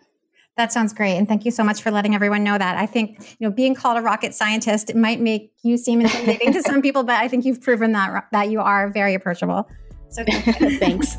That 0.57 0.71
sounds 0.71 0.93
great. 0.93 1.17
And 1.17 1.27
thank 1.27 1.43
you 1.43 1.51
so 1.51 1.65
much 1.65 1.81
for 1.81 1.91
letting 1.91 2.15
everyone 2.15 2.41
know 2.43 2.57
that. 2.57 2.77
I 2.77 2.85
think, 2.85 3.35
you 3.39 3.47
know, 3.47 3.51
being 3.51 3.75
called 3.75 3.97
a 3.97 4.01
rocket 4.01 4.33
scientist 4.33 4.89
it 4.89 4.95
might 4.95 5.19
make 5.19 5.51
you 5.63 5.77
seem 5.77 5.99
intimidating 6.01 6.53
to 6.53 6.61
some 6.61 6.81
people, 6.81 7.03
but 7.03 7.15
I 7.15 7.27
think 7.27 7.43
you've 7.43 7.61
proven 7.61 7.91
that 7.91 8.27
that 8.31 8.49
you 8.49 8.61
are 8.61 8.89
very 8.89 9.15
approachable. 9.15 9.69
So 10.09 10.23
thanks. 10.79 11.17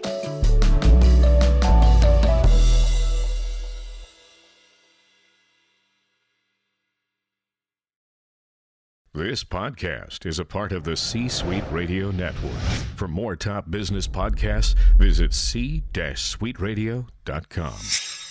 This 9.15 9.43
podcast 9.43 10.27
is 10.27 10.39
a 10.39 10.45
part 10.45 10.71
of 10.71 10.85
the 10.85 10.97
C 10.97 11.29
Suite 11.29 11.65
Radio 11.73 12.13
Network. 12.13 12.53
For 12.95 13.09
more 13.09 13.35
top 13.35 13.69
business 13.69 14.07
podcasts, 14.07 14.77
visit 14.97 15.35
c-suiteradio.com. 15.35 18.28